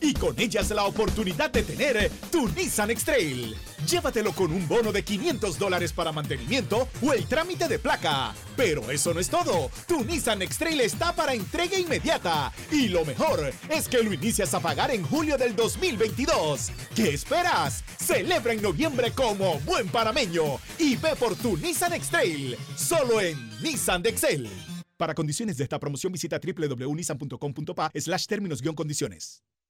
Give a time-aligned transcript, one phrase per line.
[0.00, 3.56] y con ellas la oportunidad de tener tu Nissan X-Trail.
[3.86, 8.34] Llévatelo con un bono de 500 dólares para mantenimiento o el trámite de placa.
[8.56, 9.70] Pero eso no es todo.
[9.86, 12.52] Tu Nissan X-Trail está para entrega inmediata.
[12.70, 16.70] Y lo mejor es que lo inicias a pagar en julio del 2022.
[16.94, 17.84] ¿Qué esperas?
[17.98, 22.56] Celebra en noviembre como buen parameño y ve por tu Nissan X-Trail.
[22.76, 24.48] Solo en Nissan de Excel.
[24.96, 29.42] Para condiciones de esta promoción visita www.nissan.com.pa slash términos-condiciones.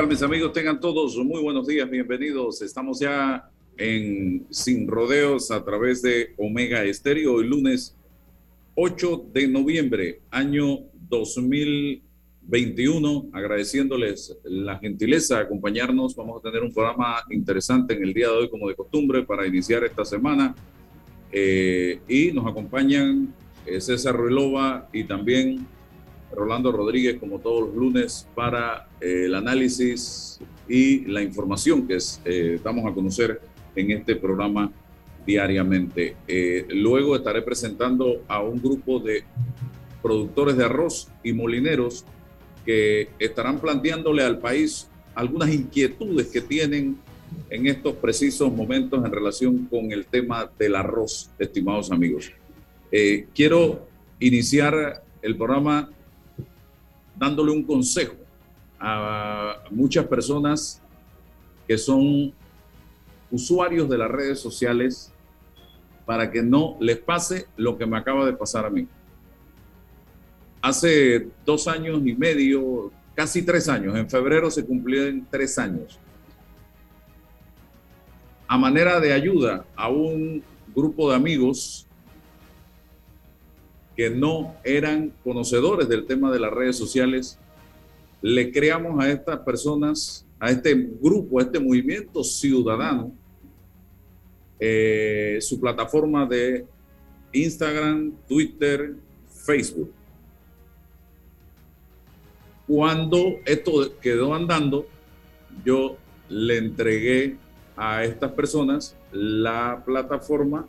[0.00, 0.54] Tal mis amigos?
[0.54, 2.62] Tengan todos muy buenos días, bienvenidos.
[2.62, 7.94] Estamos ya en Sin Rodeos a través de Omega Estéreo, hoy lunes
[8.76, 10.78] 8 de noviembre, año
[11.10, 13.28] 2021.
[13.30, 16.16] Agradeciéndoles la gentileza de acompañarnos.
[16.16, 19.46] Vamos a tener un programa interesante en el día de hoy, como de costumbre, para
[19.46, 20.54] iniciar esta semana.
[21.30, 23.34] Eh, y nos acompañan
[23.66, 25.66] eh, César Ruilova y también
[26.32, 32.20] Rolando Rodríguez, como todos los lunes, para eh, el análisis y la información que es,
[32.24, 33.40] eh, damos a conocer
[33.74, 34.70] en este programa
[35.26, 36.16] diariamente.
[36.26, 39.24] Eh, luego estaré presentando a un grupo de
[40.02, 42.04] productores de arroz y molineros
[42.64, 46.98] que estarán planteándole al país algunas inquietudes que tienen
[47.48, 52.32] en estos precisos momentos en relación con el tema del arroz, estimados amigos.
[53.34, 53.86] quiero
[54.18, 55.90] iniciar el programa
[57.20, 58.14] dándole un consejo
[58.80, 60.80] a muchas personas
[61.68, 62.32] que son
[63.30, 65.12] usuarios de las redes sociales
[66.06, 68.88] para que no les pase lo que me acaba de pasar a mí.
[70.62, 75.98] Hace dos años y medio, casi tres años, en febrero se cumplieron tres años.
[78.48, 80.42] A manera de ayuda a un
[80.74, 81.86] grupo de amigos
[84.00, 87.38] que no eran conocedores del tema de las redes sociales,
[88.22, 93.12] le creamos a estas personas, a este grupo, a este movimiento ciudadano,
[94.58, 96.64] eh, su plataforma de
[97.34, 98.94] Instagram, Twitter,
[99.44, 99.92] Facebook.
[102.66, 104.86] Cuando esto quedó andando,
[105.62, 105.98] yo
[106.30, 107.36] le entregué
[107.76, 110.66] a estas personas la plataforma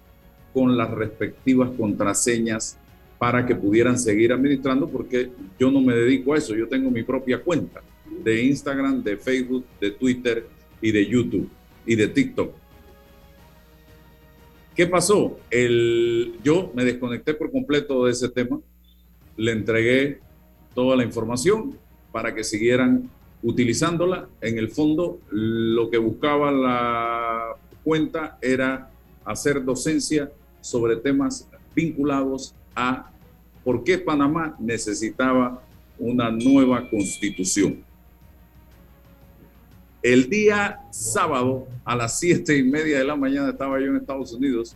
[0.53, 2.77] con las respectivas contraseñas
[3.21, 5.29] para que pudieran seguir administrando, porque
[5.59, 7.83] yo no me dedico a eso, yo tengo mi propia cuenta
[8.23, 10.47] de Instagram, de Facebook, de Twitter
[10.81, 11.47] y de YouTube
[11.85, 12.51] y de TikTok.
[14.75, 15.37] ¿Qué pasó?
[15.51, 18.59] El, yo me desconecté por completo de ese tema,
[19.37, 20.19] le entregué
[20.73, 21.77] toda la información
[22.11, 23.07] para que siguieran
[23.43, 24.29] utilizándola.
[24.41, 28.89] En el fondo, lo que buscaba la cuenta era
[29.23, 33.10] hacer docencia sobre temas vinculados a
[33.63, 35.63] por qué Panamá necesitaba
[35.97, 37.83] una nueva constitución.
[40.01, 44.33] El día sábado a las siete y media de la mañana estaba yo en Estados
[44.33, 44.75] Unidos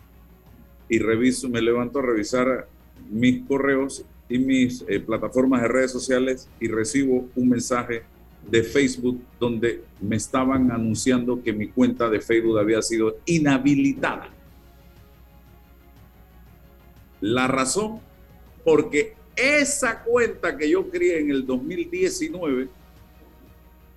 [0.88, 2.68] y reviso, me levanto a revisar
[3.10, 8.02] mis correos y mis eh, plataformas de redes sociales y recibo un mensaje
[8.48, 14.28] de Facebook donde me estaban anunciando que mi cuenta de Facebook había sido inhabilitada.
[17.20, 18.00] La razón,
[18.66, 22.66] porque esa cuenta que yo crié en el 2019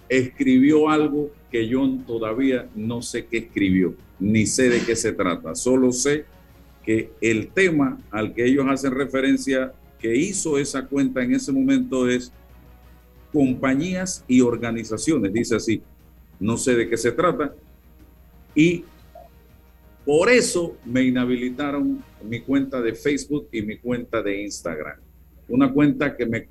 [0.08, 5.56] escribió algo que yo todavía no sé qué escribió, ni sé de qué se trata.
[5.56, 6.26] Solo sé
[6.86, 12.08] que el tema al que ellos hacen referencia que hizo esa cuenta en ese momento
[12.08, 12.32] es
[13.34, 15.82] compañías y organizaciones, dice así.
[16.40, 17.56] No sé de qué se trata.
[18.54, 18.86] Y
[20.10, 24.98] por eso me inhabilitaron mi cuenta de Facebook y mi cuenta de Instagram.
[25.48, 26.48] Una cuenta que me,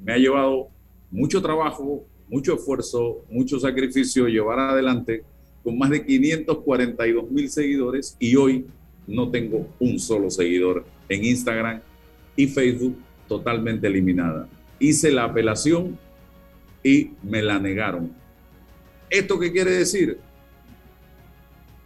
[0.00, 0.68] me ha llevado
[1.10, 5.24] mucho trabajo, mucho esfuerzo, mucho sacrificio llevar adelante
[5.64, 8.66] con más de 542 mil seguidores y hoy
[9.08, 11.80] no tengo un solo seguidor en Instagram
[12.36, 12.96] y Facebook
[13.26, 14.48] totalmente eliminada.
[14.78, 15.98] Hice la apelación
[16.84, 18.12] y me la negaron.
[19.10, 20.20] ¿Esto qué quiere decir?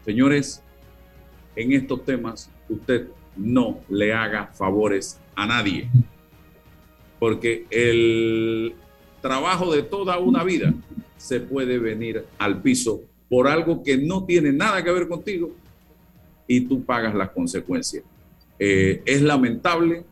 [0.05, 0.63] Señores,
[1.57, 5.89] en estos temas usted no le haga favores a nadie,
[7.19, 8.75] porque el
[9.21, 10.75] trabajo de toda una vida
[11.17, 15.53] se puede venir al piso por algo que no tiene nada que ver contigo
[16.47, 18.05] y tú pagas las consecuencias.
[18.59, 20.05] Eh, es lamentable,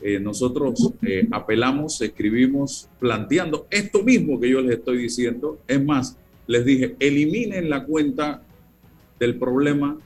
[0.00, 5.58] eh, nosotros eh, apelamos, escribimos planteando esto mismo que yo les estoy diciendo.
[5.68, 6.16] Es más,
[6.46, 8.42] les dije, eliminen la cuenta
[9.18, 9.96] del problema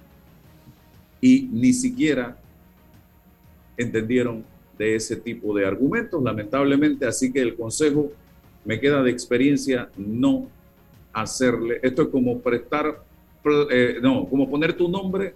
[1.20, 2.36] y ni siquiera
[3.76, 4.44] entendieron
[4.78, 7.06] de ese tipo de argumentos, lamentablemente.
[7.06, 8.12] Así que el consejo
[8.64, 10.48] me queda de experiencia no
[11.12, 11.80] hacerle.
[11.82, 13.02] Esto es como prestar,
[13.70, 15.34] eh, no, como poner tu nombre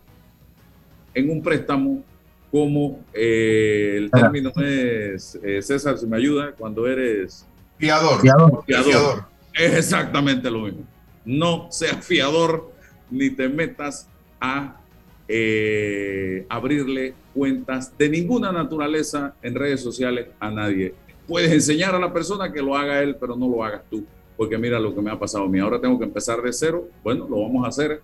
[1.15, 2.03] en un préstamo
[2.51, 7.45] como eh, el término es, eh, César, si me ayuda, cuando eres...
[7.79, 8.21] Fiador.
[8.65, 9.25] Fiador.
[9.53, 10.87] Es exactamente lo mismo.
[11.25, 12.73] No seas fiador
[13.11, 14.09] ni te metas
[14.41, 14.81] a
[15.29, 20.95] eh, abrirle cuentas de ninguna naturaleza en redes sociales a nadie.
[21.27, 24.05] Puedes enseñar a la persona que lo haga él, pero no lo hagas tú.
[24.37, 25.61] Porque mira lo que me ha pasado a mí.
[25.61, 26.89] Ahora tengo que empezar de cero.
[27.03, 28.03] Bueno, lo vamos a hacer.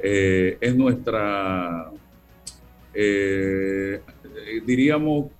[0.00, 1.90] es nuestra
[2.94, 4.02] eh,
[4.66, 5.30] diríamos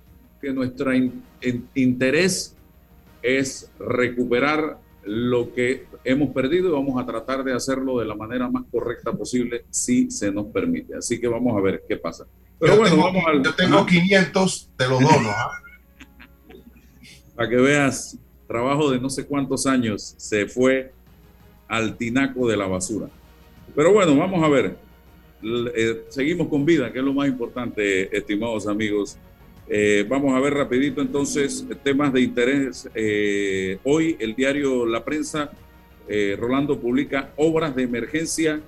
[0.41, 0.91] que nuestro
[1.75, 2.55] interés
[3.21, 8.49] es recuperar lo que hemos perdido y vamos a tratar de hacerlo de la manera
[8.49, 10.95] más correcta posible si se nos permite.
[10.95, 12.25] Así que vamos a ver qué pasa.
[12.59, 13.43] Pero bueno, vamos al...
[13.43, 15.29] Yo tengo 500, te lo dono.
[15.29, 15.51] ¿ah?
[17.35, 18.17] Para que veas,
[18.47, 20.93] trabajo de no sé cuántos años se fue
[21.67, 23.09] al tinaco de la basura.
[23.75, 24.77] Pero bueno, vamos a ver.
[25.75, 29.17] Eh, seguimos con vida, que es lo más importante, estimados amigos.
[29.67, 32.89] Eh, vamos a ver rapidito entonces temas de interés.
[32.93, 35.51] Eh, hoy el diario La Prensa,
[36.37, 38.59] Rolando publica obras de emergencia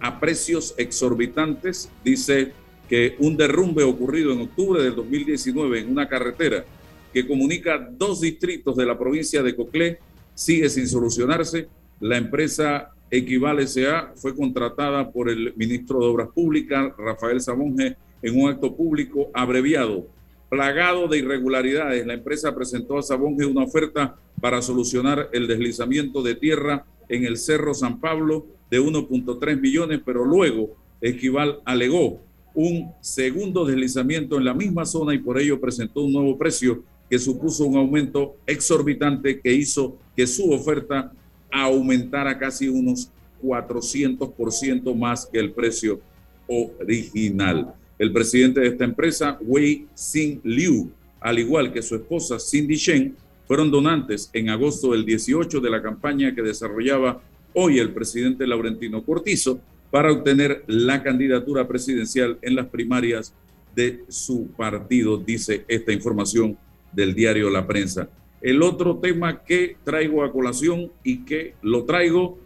[0.00, 1.90] a precios exorbitantes.
[2.02, 2.52] Dice
[2.88, 6.64] que un derrumbe ocurrido en octubre del 2019 en una carretera
[7.12, 9.98] que comunica dos distritos de la provincia de Coclé
[10.34, 11.68] sigue sin solucionarse.
[12.00, 14.12] La empresa Equivale S.A.
[14.14, 20.06] fue contratada por el ministro de Obras Públicas, Rafael Samonge, en un acto público abreviado.
[20.50, 26.34] Plagado de irregularidades, la empresa presentó a Sabonge una oferta para solucionar el deslizamiento de
[26.34, 32.20] tierra en el Cerro San Pablo de 1.3 millones, pero luego Equival alegó
[32.52, 37.20] un segundo deslizamiento en la misma zona y por ello presentó un nuevo precio que
[37.20, 41.12] supuso un aumento exorbitante que hizo que su oferta
[41.52, 43.08] aumentar a casi unos
[43.40, 46.00] 400% más que el precio
[46.48, 47.72] original.
[48.00, 50.90] El presidente de esta empresa, Wei Xin Liu,
[51.20, 53.14] al igual que su esposa Cindy Shen,
[53.46, 57.20] fueron donantes en agosto del 18 de la campaña que desarrollaba
[57.52, 63.34] hoy el presidente Laurentino Cortizo para obtener la candidatura presidencial en las primarias
[63.76, 66.56] de su partido, dice esta información
[66.94, 68.08] del diario La Prensa.
[68.40, 72.38] El otro tema que traigo a colación y que lo traigo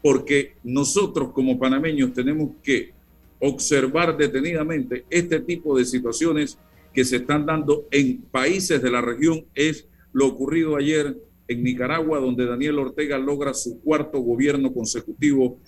[0.00, 2.94] porque nosotros como panameños tenemos que
[3.40, 6.58] observar detenidamente este tipo de situaciones
[6.92, 11.16] que se están dando en países de la región es lo ocurrido ayer
[11.48, 15.58] en Nicaragua, donde Daniel Ortega logra su cuarto gobierno consecutivo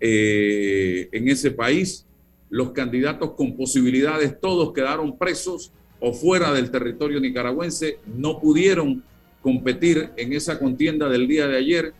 [0.00, 2.06] eh, en ese país.
[2.48, 9.04] Los candidatos con posibilidades, todos quedaron presos o fuera del territorio nicaragüense, no pudieron
[9.42, 11.92] competir en esa contienda del día de ayer.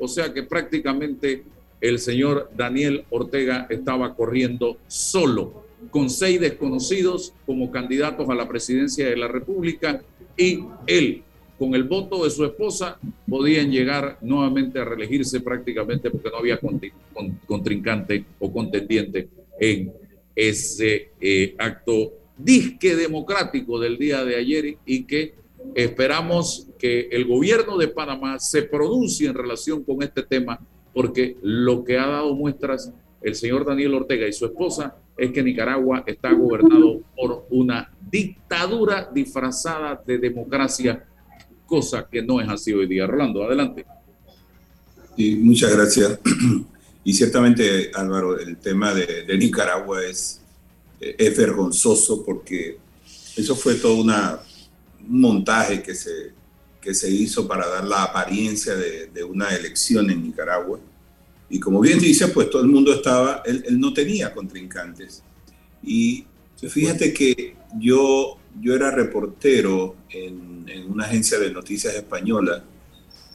[0.00, 1.44] O sea que prácticamente
[1.80, 9.08] el señor Daniel Ortega estaba corriendo solo, con seis desconocidos como candidatos a la presidencia
[9.08, 10.02] de la República
[10.36, 11.22] y él
[11.58, 16.58] con el voto de su esposa podían llegar nuevamente a reelegirse prácticamente porque no había
[17.46, 19.28] contrincante o contendiente
[19.60, 19.92] en
[20.34, 25.34] ese eh, acto disque democrático del día de ayer y que
[25.74, 30.60] esperamos que el gobierno de Panamá se pronuncie en relación con este tema
[30.94, 35.42] porque lo que ha dado muestras el señor Daniel Ortega y su esposa es que
[35.42, 41.04] Nicaragua está gobernado por una dictadura disfrazada de democracia
[41.66, 43.06] cosa que no es así hoy día.
[43.06, 43.84] Rolando, adelante.
[45.16, 46.20] Y muchas gracias.
[47.06, 50.40] Y ciertamente, Álvaro, el tema de, Nicaragua es,
[50.98, 52.78] es, vergonzoso porque
[53.36, 54.10] eso fue todo un
[55.06, 56.32] montaje que se,
[56.84, 60.78] que se hizo para dar la apariencia de, de una elección en Nicaragua.
[61.48, 65.22] Y como bien dice, pues todo el mundo estaba, él, él no tenía contrincantes.
[65.82, 66.26] Y
[66.68, 70.54] fíjate que yo yo era reportero en,
[70.88, 72.62] una agencia de noticias española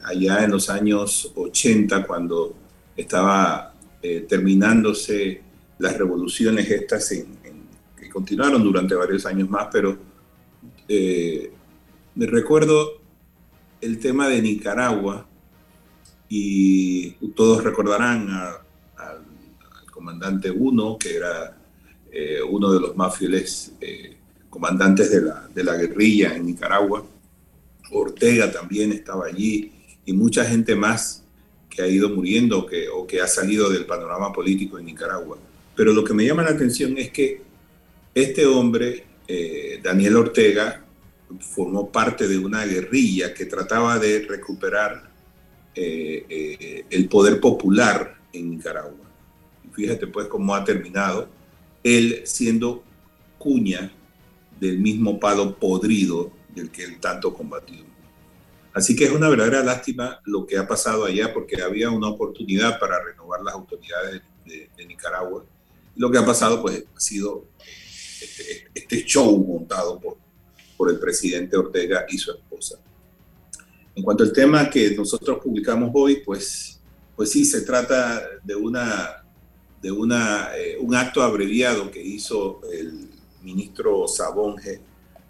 [0.04, 2.54] allá en los años 80 cuando
[2.96, 5.42] estaba eh, terminándose
[5.78, 9.96] las revoluciones estas que continuaron durante varios años más, pero
[10.88, 11.50] eh,
[12.14, 12.99] me recuerdo
[13.80, 15.26] el tema de Nicaragua
[16.28, 19.20] y todos recordarán al
[19.90, 21.56] comandante Uno, que era
[22.12, 23.72] eh, uno de los más fieles
[24.48, 27.04] comandantes de la, de la guerrilla en Nicaragua.
[27.92, 29.72] Ortega también estaba allí
[30.04, 31.24] y mucha gente más
[31.68, 35.38] que ha ido muriendo que, o que ha salido del panorama político en Nicaragua.
[35.76, 37.42] Pero lo que me llama la atención es que
[38.14, 40.84] este hombre, eh, Daniel Ortega,
[41.38, 45.10] formó parte de una guerrilla que trataba de recuperar
[45.74, 49.08] eh, eh, el poder popular en Nicaragua.
[49.72, 51.28] Fíjate pues cómo ha terminado,
[51.84, 52.82] él siendo
[53.38, 53.92] cuña
[54.58, 57.84] del mismo palo podrido del que él tanto combatió.
[58.72, 62.78] Así que es una verdadera lástima lo que ha pasado allá porque había una oportunidad
[62.78, 65.44] para renovar las autoridades de, Nicaragua.
[65.94, 67.44] lo que ha pasado pues ha sido
[68.20, 70.18] este, este, show montado por,
[70.80, 72.78] por el presidente Ortega y su esposa.
[73.94, 76.80] En cuanto al tema que nosotros publicamos hoy, pues,
[77.14, 79.22] pues sí, se trata de, una,
[79.82, 83.10] de una, eh, un acto abreviado que hizo el
[83.42, 84.80] ministro Sabonge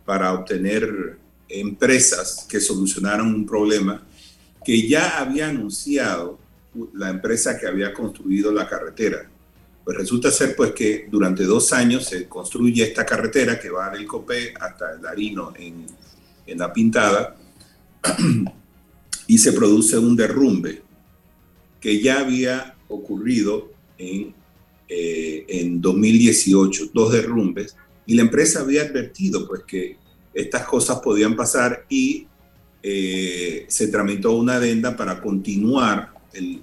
[0.04, 4.07] para obtener empresas que solucionaron un problema
[4.64, 6.38] que ya había anunciado
[6.95, 9.28] la empresa que había construido la carretera.
[9.84, 14.06] Pues resulta ser pues que durante dos años se construye esta carretera que va del
[14.06, 15.87] Copé hasta el Darino en,
[16.46, 17.37] en la Pintada
[19.26, 20.82] y se produce un derrumbe
[21.80, 24.34] que ya había ocurrido en,
[24.88, 29.96] eh, en 2018, dos derrumbes y la empresa había advertido pues que
[30.34, 32.26] estas cosas podían pasar y
[32.82, 36.62] eh, se tramitó una adenda para continuar el,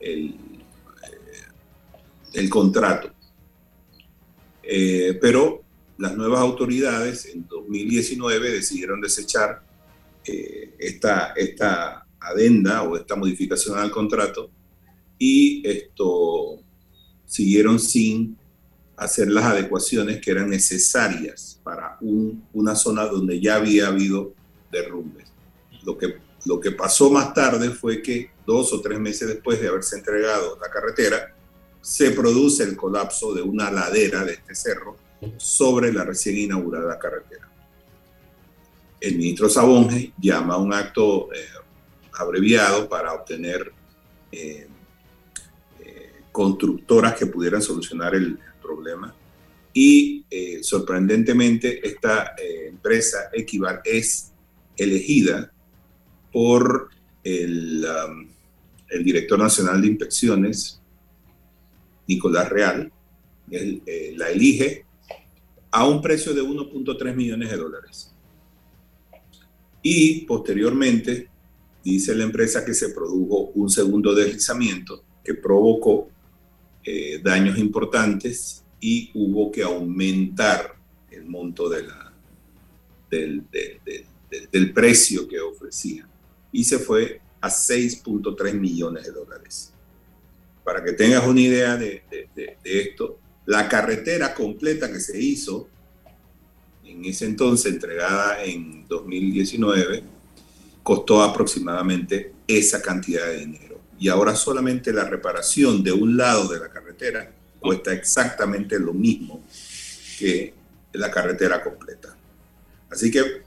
[0.00, 0.34] el,
[2.34, 3.10] eh, contrato.
[4.62, 5.62] Eh, pero
[5.98, 9.62] las nuevas autoridades en 2019 decidieron desechar
[10.24, 14.50] esta, esta adenda o esta modificación al contrato
[15.18, 16.60] y esto
[17.26, 18.36] siguieron sin
[18.96, 24.34] hacer las adecuaciones que eran necesarias para una zona donde ya había habido
[24.70, 25.28] derrumbes.
[25.84, 29.68] Lo que, lo que pasó más tarde fue que dos o tres meses después de
[29.68, 31.31] haberse entregado la carretera,
[31.82, 34.96] se produce el colapso de una ladera de este cerro
[35.36, 37.48] sobre la recién inaugurada carretera.
[39.00, 41.44] El ministro Sabonge llama a un acto eh,
[42.14, 43.72] abreviado para obtener
[44.30, 44.68] eh,
[45.80, 49.12] eh, constructoras que pudieran solucionar el, problema.
[49.74, 50.24] Y
[50.62, 54.30] sorprendentemente, esta empresa Equivar es
[54.76, 55.52] elegida
[56.32, 56.90] por
[57.24, 58.28] el, um,
[58.88, 60.81] el, director nacional de inspecciones,
[62.14, 62.92] Nicolás Real.
[63.50, 64.86] Eh, la elige
[65.70, 68.14] a un precio de 1.3 millones de dólares.
[69.82, 71.28] Y posteriormente,
[71.82, 76.08] dice la empresa que se produjo un segundo deslizamiento que provocó
[77.22, 80.74] daños importantes y hubo que aumentar
[81.10, 82.12] el monto de la,
[83.08, 83.44] del,
[84.50, 86.08] del precio que ofrecía
[86.50, 89.71] y se fue a 6.3 millones de dólares.
[90.64, 92.02] Para que tengas una idea de,
[92.64, 95.68] esto, la carretera completa que se hizo
[96.84, 100.02] en ese entonces, entregada en 2019,
[100.82, 103.80] costó aproximadamente esa cantidad de dinero.
[103.98, 109.42] Y ahora solamente la reparación de un lado de la carretera cuesta exactamente lo mismo
[110.18, 110.54] que
[110.92, 112.14] la carretera completa.
[112.90, 113.42] Así que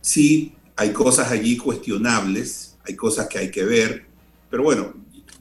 [0.00, 4.04] sí, hay cosas allí cuestionables, hay cosas que hay que ver,
[4.50, 4.94] pero bueno,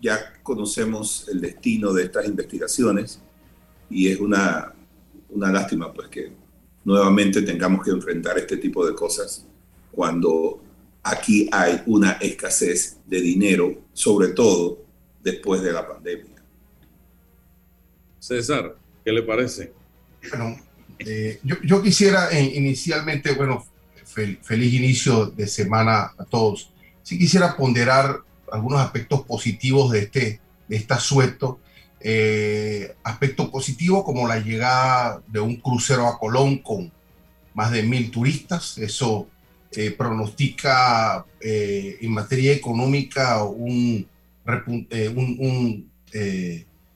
[0.05, 3.19] ya conocemos el destino de estas investigaciones
[3.89, 4.71] y es una,
[5.29, 6.31] una lástima pues que
[6.83, 9.47] nuevamente tengamos que enfrentar este tipo de cosas
[9.91, 10.62] cuando
[11.01, 14.83] aquí hay una escasez de dinero, sobre todo
[15.24, 16.35] después de la pandemia.
[18.19, 19.74] César, ¿qué le parece?
[20.29, 20.55] Bueno,
[21.00, 23.65] eh, yo, quisiera eh, inicialmente, bueno,
[24.03, 26.71] feliz inicio de semana a todos.
[27.01, 31.60] Sí quisiera ponderar algunos aspectos positivos de este, de este asueto.
[32.00, 36.92] Eh, aspecto positivo como la llegada de un crucero a Colón con
[37.54, 38.78] más de mil turistas.
[38.78, 39.28] Eso
[39.98, 44.08] pronostica en materia económica un,
[44.46, 45.92] un, un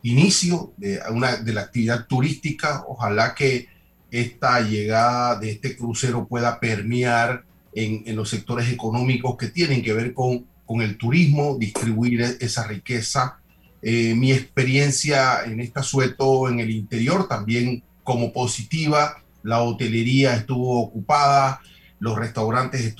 [0.01, 2.85] inicio de, una, de la actividad turística.
[2.87, 3.67] Ojalá que
[4.11, 9.93] esta llegada de este crucero pueda permear en, en los sectores económicos que tienen que
[9.93, 13.39] ver con, con el turismo, distribuir e, esa riqueza.
[13.81, 19.23] Eh, mi experiencia en esta sueto en el interior también como positiva.
[19.41, 21.59] La hotelería estuvo ocupada,
[21.99, 22.95] los restaurantes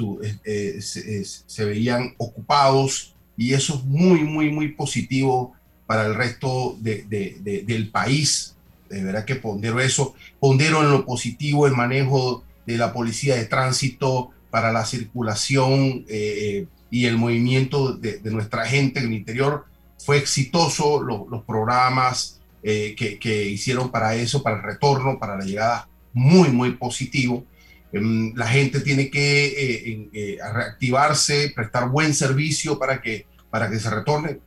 [0.45, 5.53] eh, se, se, veían ocupados y eso es muy, muy, muy positivo
[5.85, 8.55] para el resto del país.
[8.89, 13.45] De verdad que pondero eso, pondero en lo positivo el manejo de la policía de
[13.45, 19.65] tránsito para la circulación eh, y el movimiento de, nuestra gente en el interior.
[19.97, 25.89] Fue exitoso los programas eh, que, hicieron para eso, para el retorno, para la llegada,
[26.13, 27.45] muy, muy positivo.
[27.91, 33.89] Em, la gente tiene que eh, reactivarse, prestar buen servicio para que, para que se
[33.89, 34.39] retorne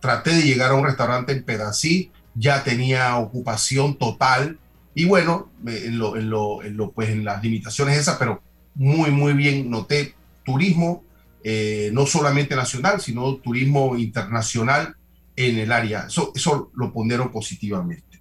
[0.00, 4.58] traté de llegar a un restaurante en Pedací, ya tenía ocupación total
[4.94, 8.42] y bueno, en, lo, en, lo, en, lo, pues en las limitaciones esas, pero
[8.74, 11.04] muy, muy bien noté turismo,
[11.50, 14.96] eh, no solamente nacional, sino turismo internacional
[15.34, 16.04] en el área.
[16.08, 18.20] Eso, eso lo pondieron positivamente.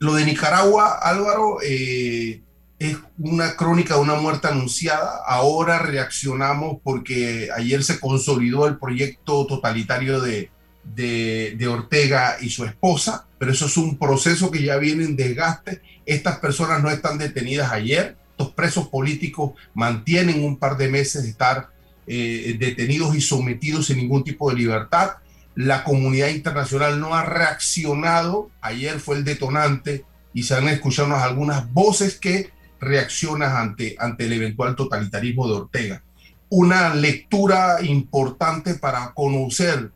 [0.00, 2.42] Lo de Nicaragua, Álvaro, eh,
[2.80, 5.20] es una crónica de una muerte anunciada.
[5.24, 10.50] Ahora reaccionamos porque ayer se consolidó el proyecto totalitario de,
[10.82, 15.82] de, Ortega y su esposa, pero eso es un proceso que ya viene en desgaste.
[16.04, 18.16] Estas personas no están detenidas ayer.
[18.40, 21.68] Estos presos políticos mantienen un par de meses de estar
[22.06, 25.16] eh, detenidos y sometidos sin ningún tipo de libertad.
[25.54, 28.50] La comunidad internacional no ha reaccionado.
[28.62, 32.50] Ayer fue el detonante y se han escuchado algunas voces que
[32.80, 36.02] reaccionas ante, ante el eventual totalitarismo de Ortega.
[36.48, 39.90] Una lectura importante para conocer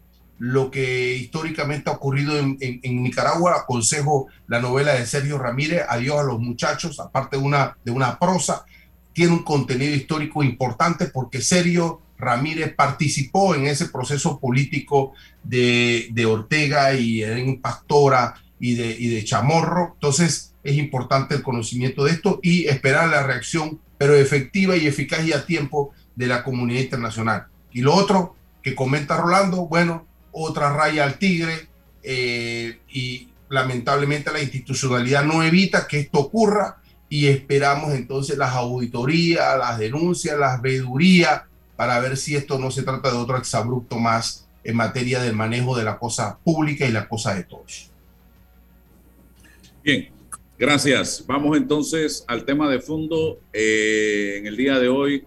[0.44, 3.56] lo que históricamente ha ocurrido en, Nicaragua.
[3.56, 8.18] Aconsejo la novela de Sergio Ramírez, Adiós a los muchachos, aparte de una, de una
[8.18, 8.66] prosa,
[9.14, 16.26] tiene un contenido histórico importante porque Sergio Ramírez participó en ese proceso político de, de
[16.26, 19.92] Ortega y en Pastora y de, y de Chamorro.
[19.94, 25.24] Entonces, es importante el conocimiento de esto y esperar la reacción, pero efectiva y eficaz
[25.26, 27.46] y a tiempo de la comunidad internacional.
[27.72, 31.68] Y lo otro que comenta Rolando, bueno, otra raya al tigre
[32.02, 39.58] eh, y lamentablemente la institucionalidad no evita que esto ocurra y esperamos entonces las auditorías,
[39.58, 41.42] las denuncias, las vedurías
[41.76, 45.76] para ver si esto no se trata de otro exabrupto más en materia del manejo
[45.76, 47.90] de la cosa pública y la cosa de todos.
[49.82, 50.14] Bien,
[50.56, 51.24] Gracias.
[51.26, 53.40] Vamos entonces al tema de fondo.
[53.52, 55.24] Eh, en el día de hoy,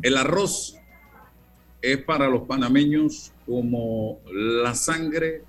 [0.00, 0.76] el arroz
[1.82, 5.42] es para los panameños como la sangre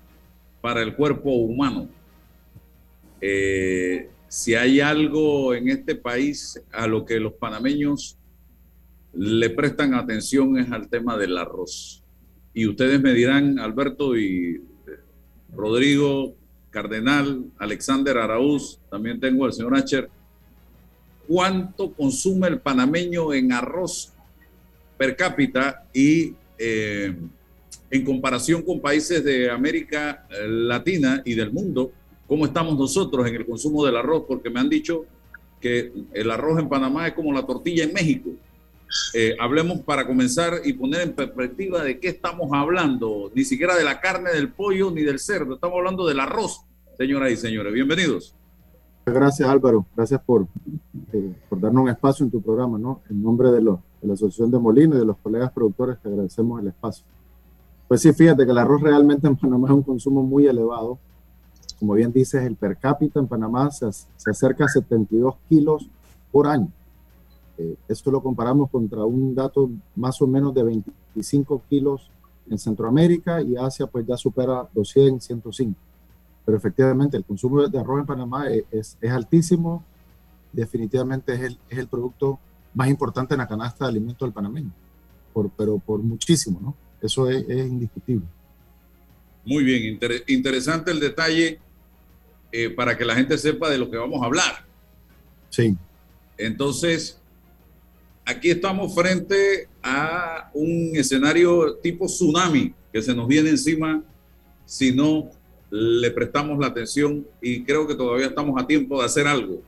[0.60, 1.88] para el cuerpo humano.
[3.20, 8.18] Eh, si hay algo en este país a lo que los panameños
[9.12, 12.02] le prestan atención es al tema del arroz.
[12.52, 14.60] Y ustedes me dirán, Alberto y
[15.54, 16.34] Rodrigo,
[16.70, 20.10] Cardenal, Alexander Araúz, también tengo al señor Acher.
[21.28, 24.12] ¿Cuánto consume el panameño en arroz
[24.98, 26.34] per cápita y
[27.92, 31.92] en comparación con países de América Latina y del mundo,
[32.26, 35.04] cómo estamos nosotros en el consumo del arroz, porque me han dicho
[35.60, 38.30] que el arroz en Panamá es como la tortilla en México.
[39.12, 43.84] Eh, hablemos para comenzar y poner en perspectiva de qué estamos hablando, ni siquiera de
[43.84, 46.62] la carne del pollo ni del cerdo, estamos hablando del arroz,
[46.96, 47.74] señoras y señores.
[47.74, 48.34] Bienvenidos.
[49.04, 50.46] Gracias Álvaro, gracias por,
[51.12, 53.02] eh, darnos un espacio en tu programa, ¿no?
[53.10, 56.08] En nombre de, los, de la Asociación de Molino y de los colegas productores te
[56.08, 57.04] agradecemos el espacio.
[57.92, 60.98] Pues sí, fíjate que el arroz realmente en Panamá es un consumo muy elevado.
[61.78, 65.90] Como bien dices, el per cápita en Panamá se, se acerca a 72 kilos
[66.30, 66.72] por año.
[67.58, 72.08] Eh, esto lo comparamos contra un dato más o menos de 25 kilos
[72.48, 75.78] en Centroamérica y Asia pues ya supera 200, 105.
[76.46, 79.84] Pero efectivamente el consumo de arroz en Panamá e, es, es, altísimo,
[80.50, 82.38] definitivamente es el, es el, producto
[82.72, 84.72] más importante en la canasta de alimentos del panameño,
[85.34, 86.74] por, pero por muchísimo, ¿no?
[87.02, 88.26] Eso es, es indiscutible.
[89.44, 91.58] Muy bien, interesante el detalle
[92.52, 94.64] eh, para que la gente sepa de lo que vamos a hablar.
[95.50, 95.76] Sí.
[96.38, 97.18] Entonces,
[98.24, 104.02] aquí estamos frente a un escenario tipo tsunami que se nos viene encima
[104.64, 105.30] si no
[105.70, 109.62] le prestamos la atención y creo que todavía estamos a tiempo de hacer algo.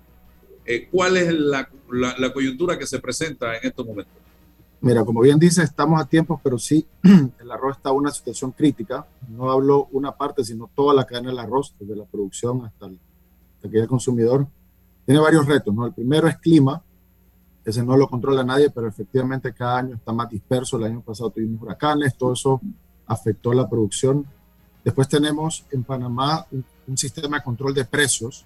[0.67, 4.15] Eh, ¿Cuál es la, la, coyuntura que se presenta en estos momentos?
[4.85, 8.53] Mira, como bien dice, estamos a tiempo, pero sí, el arroz está en una situación
[8.53, 9.07] crítica.
[9.31, 13.01] No hablo una parte, sino toda la cadena del arroz, desde la producción hasta el,
[13.57, 14.47] hasta el consumidor.
[15.07, 15.87] Tiene varios retos, ¿no?
[15.87, 16.83] El primero es clima,
[17.65, 20.77] ese no lo controla nadie, pero efectivamente cada año está más disperso.
[20.77, 22.61] El año pasado tuvimos huracanes, todo eso
[23.07, 24.27] afectó la producción.
[24.85, 28.45] Después tenemos en Panamá un, sistema de control de precios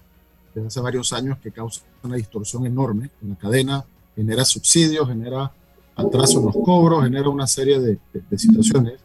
[0.55, 3.83] desde hace varios años que causa una distorsión enorme en la cadena,
[4.15, 5.51] genera subsidios, genera
[5.99, 7.99] atraso en los cobros, genera una serie de,
[8.37, 8.99] situaciones.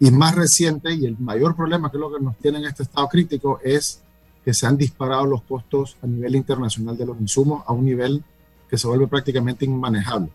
[0.00, 2.84] Y más reciente, y el mayor problema que es lo que nos tiene en este
[2.84, 4.02] estado crítico, es
[4.44, 8.22] que se han disparado los costos a nivel internacional de los insumos a un nivel
[8.68, 10.30] que se vuelve prácticamente inmanejable.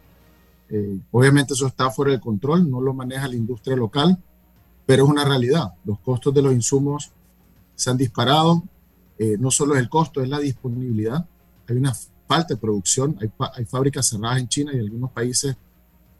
[0.69, 4.17] Eh, obviamente eso está fuera de control, no lo maneja la industria local,
[4.85, 5.73] pero es una realidad.
[5.85, 7.11] Los costos de los insumos
[7.75, 8.63] se han disparado,
[9.17, 11.25] eh, no solo es el costo, es la disponibilidad.
[11.67, 11.93] Hay una
[12.27, 15.55] falta de producción, hay, hay, fábricas cerradas en China y algunos países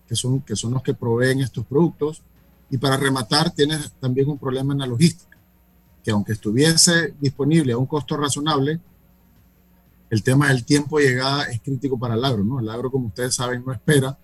[0.07, 2.21] que son, que son los que proveen estos productos.
[2.69, 5.37] Y para rematar, tienes también un problema en la logística,
[6.03, 8.79] que aunque estuviese disponible a un costo razonable,
[10.09, 12.59] el tema del tiempo de llegada es crítico para el agro, ¿no?
[12.59, 14.15] El agro, como ustedes saben, no espera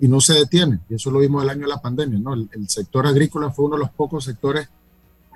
[0.00, 0.80] y no se detiene.
[0.88, 2.34] Y eso lo vimos el año de la pandemia, ¿no?
[2.34, 4.68] El, sector agrícola fue uno de los pocos sectores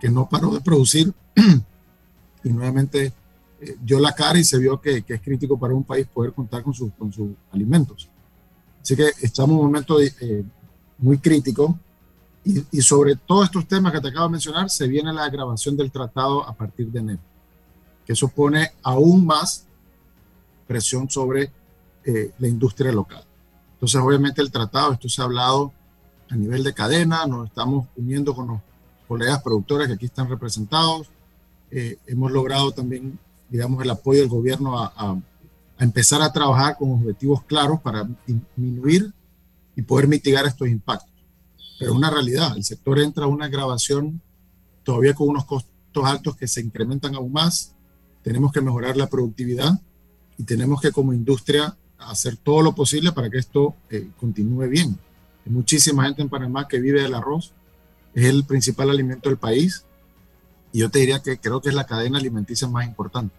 [0.01, 1.13] que no paró de producir
[2.45, 3.13] y nuevamente
[3.81, 6.75] dio la cara y se vio que, es crítico para un país poder contar con,
[6.75, 8.09] sus con sus alimentos.
[8.83, 10.45] Así que estamos en un momento eh,
[10.99, 11.79] muy crítico
[12.45, 15.77] y, y, sobre todos estos temas que te acabo de mencionar se viene la agravación
[15.77, 17.21] del tratado a partir de enero,
[18.07, 19.67] que supone aún más
[20.67, 21.51] presión sobre
[22.05, 23.25] eh, la industria local.
[23.75, 25.73] Entonces, obviamente el tratado, esto se ha hablado
[26.29, 28.61] a nivel de cadena, nos estamos uniendo con los
[29.09, 31.09] colegas productores que aquí están representados.
[31.71, 35.21] Eh, hemos logrado también, digamos, el apoyo del gobierno a, a,
[35.79, 39.13] empezar a trabajar con objetivos claros para disminuir
[39.77, 41.13] y poder mitigar estos impactos.
[41.79, 44.21] Pero es una realidad, el sector entra a una grabación
[44.85, 47.75] todavía con unos costos altos que se incrementan aún más.
[48.23, 49.81] Tenemos que mejorar la productividad
[50.39, 54.99] y tenemos que como industria hacer todo lo posible para que esto eh, continúe bien.
[55.45, 57.53] Hay muchísima gente en Panamá que vive del arroz,
[58.15, 59.85] es el principal alimento del país
[60.75, 63.33] y yo te diría que creo que es la cadena alimenticia más importante.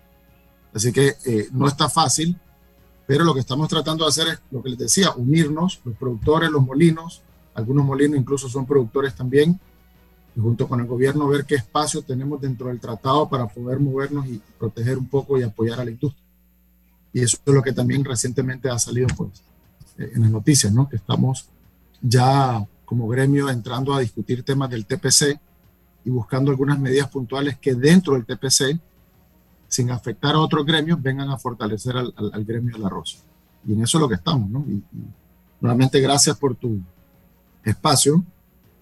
[0.74, 2.40] Así que eh, no está fácil,
[3.06, 6.50] pero lo que estamos tratando de hacer es lo que les decía, unirnos, los productores,
[6.50, 9.60] los molinos, algunos molinos incluso son productores también,
[10.34, 14.26] y junto con el gobierno ver qué espacio tenemos dentro del tratado para poder movernos
[14.28, 16.24] y proteger un poco y apoyar a la industria.
[17.12, 19.44] Y eso es lo que también recientemente ha salido pues,
[19.98, 20.88] eh, en las noticias, ¿no?
[20.88, 21.50] que estamos
[22.02, 25.38] ya como gremio entrando a discutir temas del TPC
[26.06, 28.80] y buscando algunas medidas puntuales que dentro del TPC,
[29.68, 33.24] sin afectar a otros gremios, vengan a fortalecer al, al, gremio del arroz.
[33.68, 34.50] Y en eso es lo que estamos.
[34.50, 34.64] ¿no?
[34.70, 34.84] Y,
[35.60, 36.80] nuevamente gracias por tu
[37.64, 38.24] espacio,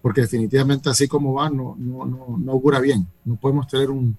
[0.01, 3.07] porque definitivamente así como va no, no, no, no augura bien.
[3.23, 4.17] No podemos tener un,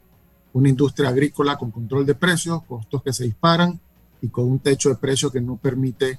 [0.54, 3.78] una industria agrícola con control de precios, costos que se disparan
[4.22, 6.18] y con un techo de precio que no permite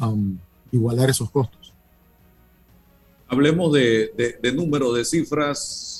[0.00, 0.36] um,
[0.72, 1.72] igualar esos costos.
[3.28, 5.99] Hablemos de, de, de números, de cifras.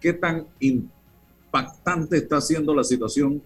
[0.00, 3.42] ¿Qué tan impactante está siendo la situación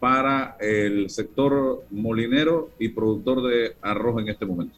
[0.00, 4.76] para el sector molinero y productor de arroz en este momento?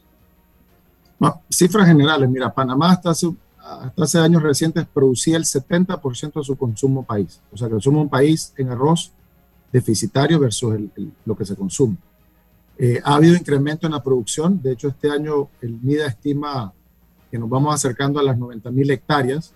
[1.50, 6.56] cifras generales, mira, Panamá hasta hace, hasta hace años recientes producía el 70% de su
[6.56, 7.40] consumo país.
[7.52, 9.12] O sea somos un país en arroz
[9.72, 10.76] deficitario versus
[11.26, 11.96] lo que se consume.
[12.78, 14.60] Eh, ha habido incremento en la producción.
[14.62, 16.72] De hecho, este año el MIDA estima
[17.30, 19.52] que nos vamos acercando a las 90 mil hectáreas.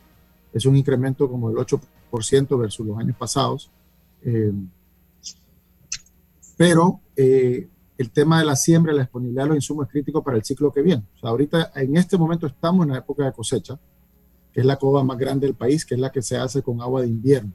[0.55, 3.71] Es un incremento como del 8% versus los años pasados.
[4.23, 4.53] Eh,
[6.57, 10.37] pero eh, el tema de la siembra la disponibilidad de los insumos es crítico para
[10.37, 11.03] el ciclo que viene.
[11.17, 13.79] O sea, ahorita, en este momento estamos en la época de cosecha,
[14.53, 16.81] que es la cova más grande del país, que es la que se hace con
[16.81, 17.53] agua de invierno.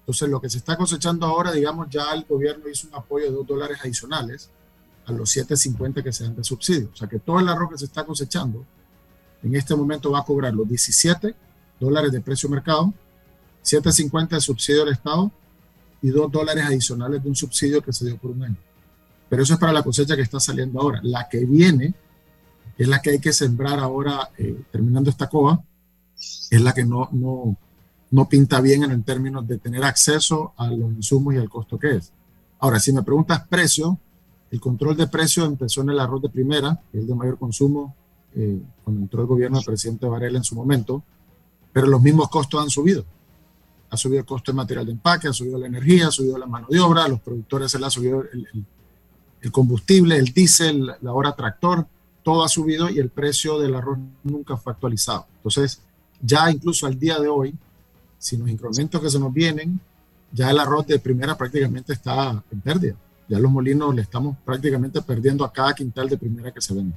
[0.00, 3.30] Entonces, lo que se está cosechando ahora, digamos, ya el gobierno hizo un apoyo de
[3.30, 4.50] 2 dólares adicionales
[5.06, 6.90] a los 7.50 que se dan de subsidio.
[6.92, 8.64] O sea, que todo el arroz que se está cosechando
[9.42, 11.34] en este momento va a cobrar los 17
[11.84, 12.92] dólares de precio mercado,
[13.64, 15.30] 7.50 de subsidio del Estado
[16.02, 18.56] y 2 dólares adicionales de un subsidio que se dio por un año.
[19.28, 21.00] Pero eso es para la cosecha que está saliendo ahora.
[21.02, 21.94] La que viene
[22.76, 25.62] es la que hay que sembrar ahora, eh, terminando esta cova,
[26.50, 27.56] es la que no, no,
[28.10, 31.96] no pinta bien en términos de tener acceso a los insumos y al costo que
[31.96, 32.12] es.
[32.60, 33.98] Ahora, si me preguntas precio,
[34.50, 37.94] el control de precio empezó en el arroz de primera, que el de mayor consumo,
[38.34, 41.02] eh, cuando entró el gobierno del presidente Varela en su momento,
[41.74, 43.04] pero los mismos costos han subido.
[43.90, 46.46] Ha subido el costo de material de empaque, ha subido la energía, ha subido la
[46.46, 48.64] mano de obra, a los productores se les ha subido el,
[49.42, 51.86] el combustible, el diésel, la hora tractor,
[52.22, 55.26] todo ha subido y el precio del arroz nunca fue actualizado.
[55.36, 55.82] Entonces,
[56.22, 57.54] ya incluso al día de hoy,
[58.18, 59.78] sin los incrementos que se nos vienen,
[60.32, 62.96] ya el arroz de primera prácticamente está en pérdida.
[63.28, 66.96] Ya los molinos le estamos prácticamente perdiendo a cada quintal de primera que se vende.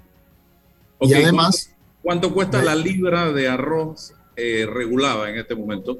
[1.02, 1.72] y además...
[2.02, 6.00] ¿Cuánto, cuesta la libra de arroz eh, regulada en este momento?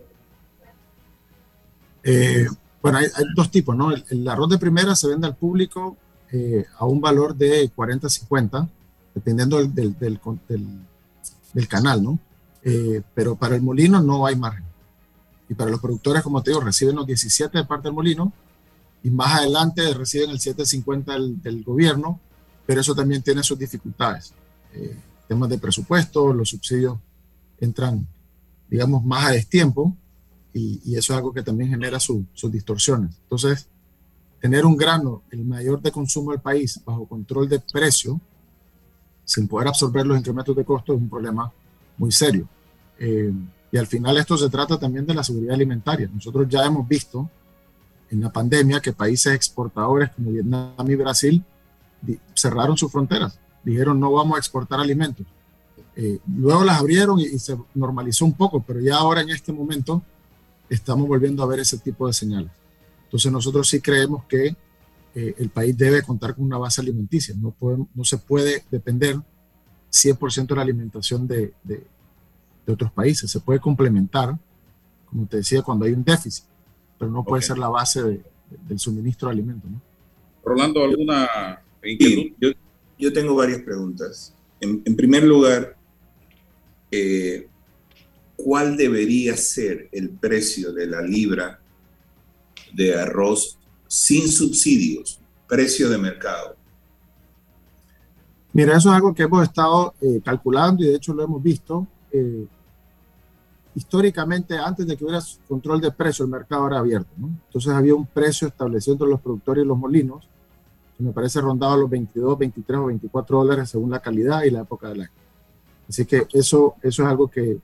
[2.04, 2.48] Eh,
[2.82, 3.92] bueno, hay, dos tipos, ¿no?
[3.92, 5.98] el, arroz de primera se vende al público
[6.32, 8.70] eh, a un valor de 40-50,
[9.16, 10.20] dependiendo del, del,
[11.54, 12.20] del, canal, ¿no?
[12.64, 14.66] Eh, pero para el molino no hay margen.
[15.50, 18.32] Y para los productores, como te digo, reciben los 17 de parte del molino
[19.04, 22.20] y más adelante reciben el 750 del, del gobierno,
[22.66, 24.34] pero eso también tiene sus dificultades.
[24.74, 24.98] Eh,
[25.28, 26.98] temas de presupuesto, los subsidios
[27.60, 28.06] entran,
[28.70, 29.96] digamos, más a destiempo
[30.54, 33.16] y, y eso es algo que también genera sus distorsiones.
[33.24, 33.68] Entonces,
[34.40, 38.20] tener un grano, el mayor de consumo del país, bajo control de precio,
[39.26, 41.52] sin poder absorber los incrementos de costo, es un problema
[41.98, 42.48] muy serio.
[43.00, 43.34] Eh,
[43.72, 46.10] y al final esto se trata también de la seguridad alimentaria.
[46.14, 47.30] Nosotros ya hemos visto
[48.10, 51.44] en la pandemia que países exportadores como Vietnam y Brasil
[52.34, 53.38] cerraron sus fronteras.
[53.64, 55.26] Dijeron no vamos a exportar alimentos.
[56.00, 59.52] Eh, luego las abrieron y, y, se normalizó un poco, pero ya ahora en este
[59.52, 60.04] momento
[60.70, 62.52] estamos volviendo a ver ese tipo de señales.
[63.06, 64.56] Entonces nosotros sí creemos que
[65.16, 67.34] eh, el país debe contar con una base alimenticia.
[67.36, 67.56] No,
[67.96, 69.16] no se puede depender
[69.92, 71.84] 100% de la alimentación de, de,
[72.68, 73.32] otros países.
[73.32, 74.38] Se puede complementar,
[75.06, 76.44] como te decía, cuando hay un déficit,
[77.00, 78.22] pero no puede ser la base
[78.68, 79.72] del suministro de alimentos.
[79.72, 79.82] ¿no?
[80.44, 81.62] Rolando, ¿alguna
[82.40, 82.50] Yo,
[83.00, 84.36] yo, tengo varias preguntas.
[84.60, 85.77] En, en primer lugar,
[86.92, 87.48] eh,
[88.36, 91.60] ¿cuál debería ser el precio de la libra
[92.74, 96.56] de arroz sin subsidios, precio de mercado?
[98.54, 101.86] Mira, eso es algo que hemos estado eh, calculando y de hecho lo hemos visto.
[102.12, 102.48] Eh,
[103.76, 107.12] históricamente, antes de que hubiera control de precio, el mercado era abierto.
[107.18, 110.28] Entonces había un precio establecido entre los productores y los molinos,
[110.98, 114.62] que me parece rondaba los 22, 23 o 24 dólares según la calidad y la
[114.62, 115.12] época del año.
[115.88, 117.60] Así que eso, eso es algo que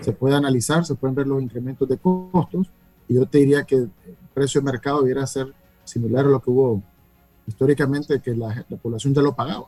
[0.00, 2.68] se puede analizar, se pueden ver los incrementos de costos
[3.08, 3.86] y yo te diría que
[4.38, 5.52] precio de mercado debiera ser
[5.84, 6.82] similar a lo que hubo
[7.46, 9.66] históricamente, que la, población ya lo pagaba.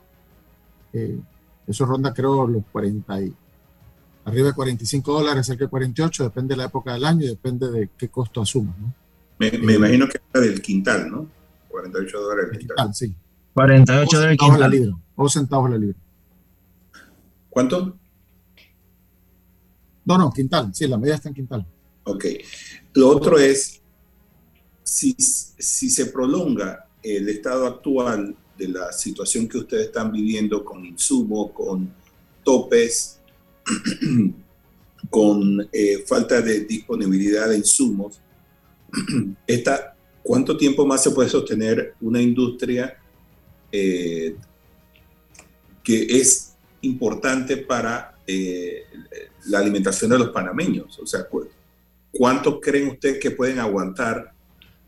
[0.93, 1.19] Eh,
[1.67, 3.33] eso ronda, creo, los 40 y
[4.25, 7.69] arriba de 45 dólares, cerca de 48, depende de la época del año y depende
[7.69, 8.75] de qué costo asuma.
[8.79, 8.93] ¿no?
[9.39, 11.27] Me, me imagino que era del quintal, ¿no?
[11.69, 12.75] 48 dólares el quintal.
[12.77, 13.15] quintal sí.
[13.53, 14.59] 48 del quintal.
[14.59, 15.97] La libra, o centavos la libra.
[17.51, 17.99] ¿Cuánto?
[20.05, 21.67] No, no, quintal, sí, la medida está en quintal.
[22.05, 22.25] Ok.
[22.93, 23.81] Lo otro es,
[24.83, 31.51] si, se prolonga el estado actual de la situación que ustedes están viviendo con insumos,
[31.51, 31.93] con
[32.43, 33.19] topes,
[35.09, 38.21] con eh, falta de disponibilidad de insumos,
[39.45, 42.97] esta, ¿cuánto tiempo más se puede sostener una industria
[43.73, 44.37] eh,
[45.83, 46.50] que es
[46.81, 48.83] importante para eh,
[49.47, 50.97] la alimentación de los panameños?
[50.99, 51.21] O sea,
[52.11, 54.33] ¿cuánto creen ustedes que pueden aguantar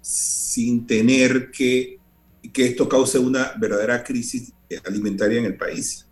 [0.01, 1.97] sin tener que,
[2.51, 4.53] que esto cause una verdadera crisis
[4.85, 6.07] alimentaria en el país?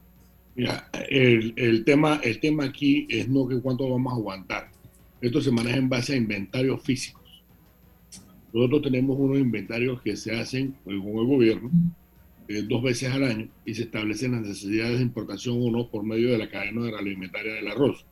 [0.56, 4.72] Mira, el, el, tema, el tema aquí es no que cuánto vamos a aguantar.
[5.22, 7.22] Esto se maneja en base a inventarios físicos.
[8.54, 11.72] Nosotros tenemos unos inventarios que se hacen con el gobierno
[12.47, 16.04] eh, dos veces al año y se establecen las necesidades de importación o no por
[16.04, 18.06] medio de la cadena alimentaria del arroz.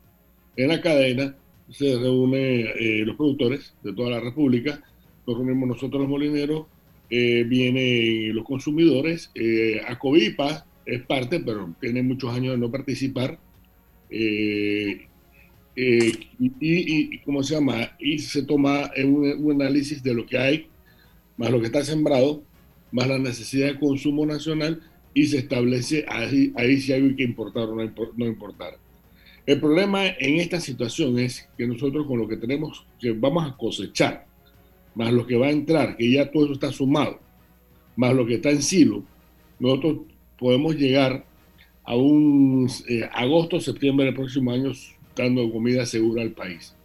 [0.56, 1.36] En la cadena
[1.70, 4.84] se reúnen eh, los productores de toda la República,
[5.26, 6.66] nos reunimos nosotros los molineros,
[7.10, 13.40] eh, vienen los consumidores, eh, Acovipa es parte, pero tiene muchos años de no participar,
[14.10, 15.08] y,
[15.76, 17.96] y, ¿cómo se llama?
[18.00, 20.68] Y se toma un, un análisis de lo que hay,
[21.38, 22.44] más lo que está sembrado,
[22.92, 24.82] más la necesidad de consumo nacional
[25.14, 28.78] y se establece ahí, ahí si hay que importar o no, importar.
[29.46, 33.58] El problema en esta situación es que nosotros con lo que tenemos, que vamos a
[33.58, 34.26] cosechar,
[34.96, 37.20] más lo que va a entrar, que ya todo eso está sumado,
[37.96, 39.04] más lo que está en silo,
[39.60, 40.00] nosotros
[40.38, 41.26] podemos llegar
[41.84, 44.72] a un eh, agosto, septiembre del próximo año
[45.16, 46.76] dando comida segura al país.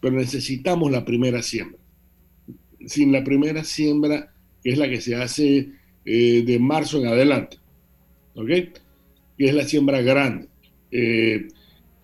[0.00, 1.78] Pero necesitamos la primera siembra.
[2.86, 4.31] Sin la primera siembra
[4.62, 5.70] que es la que se hace
[6.04, 7.58] eh, de marzo en adelante,
[8.34, 8.48] ¿ok?
[8.48, 8.74] Que
[9.38, 10.48] es la siembra grande.
[10.90, 11.48] Eh,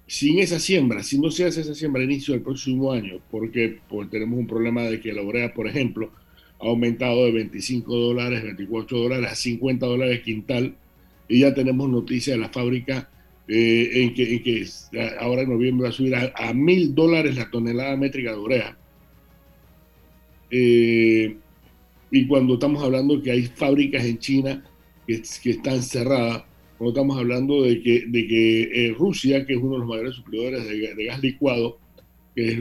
[0.07, 3.79] sin esa siembra, si no se hace esa siembra a inicio del próximo año, porque
[3.88, 6.11] pues, tenemos un problema de que la urea, por ejemplo,
[6.61, 10.75] ha aumentado de 25 dólares, 24 dólares a 50 dólares quintal,
[11.29, 13.11] y ya tenemos noticia de la fábrica
[13.49, 14.66] eh, en, que,
[15.21, 18.79] ahora en noviembre va a subir a, mil dólares la tonelada métrica de urea.
[20.51, 21.37] Eh,
[22.11, 24.64] y cuando estamos hablando que hay fábricas en China
[25.07, 26.44] que, que están cerradas,
[26.79, 30.14] cuando estamos hablando de que, de que eh, Rusia, que es uno de los mayores
[30.14, 31.79] suplidores de, gas licuado,
[32.35, 32.59] que es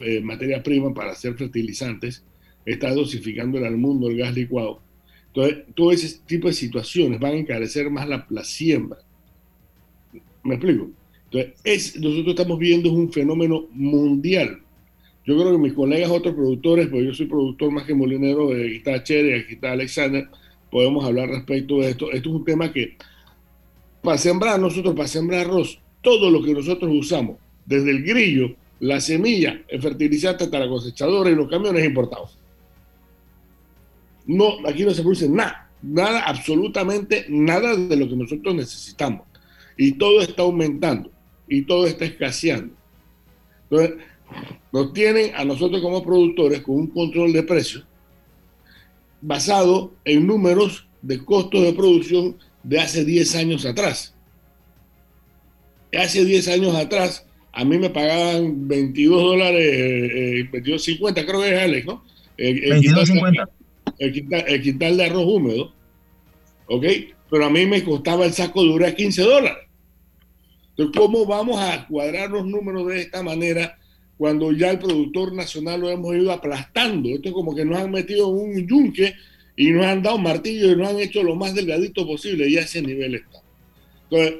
[0.00, 2.24] eh, materia prima para hacer fertilizantes,
[2.64, 4.82] está dosificando al mundo el gas licuado.
[5.28, 8.98] Entonces, todo ese tipo de situaciones van a encarecer más la, la siembra.
[10.44, 10.90] ¿Me explico?
[11.24, 14.60] Entonces, es, nosotros estamos viendo un fenómeno mundial
[15.26, 18.66] yo creo que mis colegas, otros productores, pues yo soy productor más que molinero, de
[18.66, 20.28] aquí está Cherry, aquí está Alexander,
[20.70, 22.12] podemos hablar respecto de esto.
[22.12, 22.96] Esto es un tema que,
[24.02, 29.00] para sembrar nosotros, para sembrar arroz, todo lo que nosotros usamos, desde el grillo, la
[29.00, 32.38] semilla, el fertilizante hasta la cosechadora y los camiones importados.
[34.26, 39.22] No, aquí no se produce nada, nada, absolutamente nada de lo que nosotros necesitamos.
[39.76, 41.10] Y todo está aumentando
[41.48, 42.74] y todo está escaseando.
[43.68, 43.96] Entonces,
[44.72, 47.84] nos tienen a nosotros como productores con un control de precios
[49.20, 54.14] basado en números de costos de producción de hace 10 años atrás.
[55.96, 61.86] Hace 10 años atrás, a mí me pagaban 22 dólares, 22.50, creo que es Alex,
[61.86, 62.04] ¿no?
[62.36, 62.72] El, el,
[63.98, 65.72] el, quintal, de arroz húmedo,
[66.66, 66.84] ¿ok?
[67.30, 69.64] Pero a mí me costaba el saco de urea 15 dólares.
[70.70, 73.78] Entonces, ¿cómo vamos a cuadrar los números de esta manera
[74.18, 77.08] cuando ya el productor nacional lo hemos ido aplastando.
[77.10, 79.14] Esto es como que nos han metido en un yunque
[79.56, 82.62] y nos han dado martillo y nos han hecho lo más delgadito posible y a
[82.62, 83.42] ese nivel está.
[84.04, 84.34] Entonces,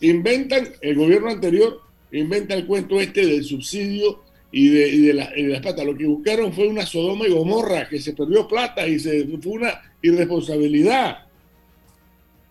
[0.00, 1.80] inventan, el gobierno anterior
[2.12, 5.84] inventa el cuento este del subsidio y de, las patas.
[5.84, 9.52] Lo que buscaron fue una Sodoma y Gomorra, que se perdió plata y se, fue
[9.52, 11.26] una irresponsabilidad.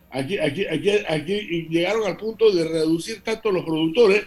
[0.09, 4.23] Aquí, aquí, aquí, aquí llegaron al punto de reducir tanto los productores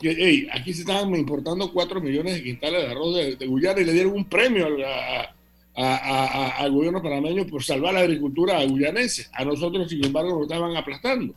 [0.00, 3.92] que aquí se estaban importando 4 millones de quintales de arroz de, Guyana y le
[3.92, 4.66] dieron un premio
[5.74, 9.26] al gobierno panameño por salvar la agricultura guyanense.
[9.32, 11.34] A nosotros, sin embargo, nos estaban aplastando.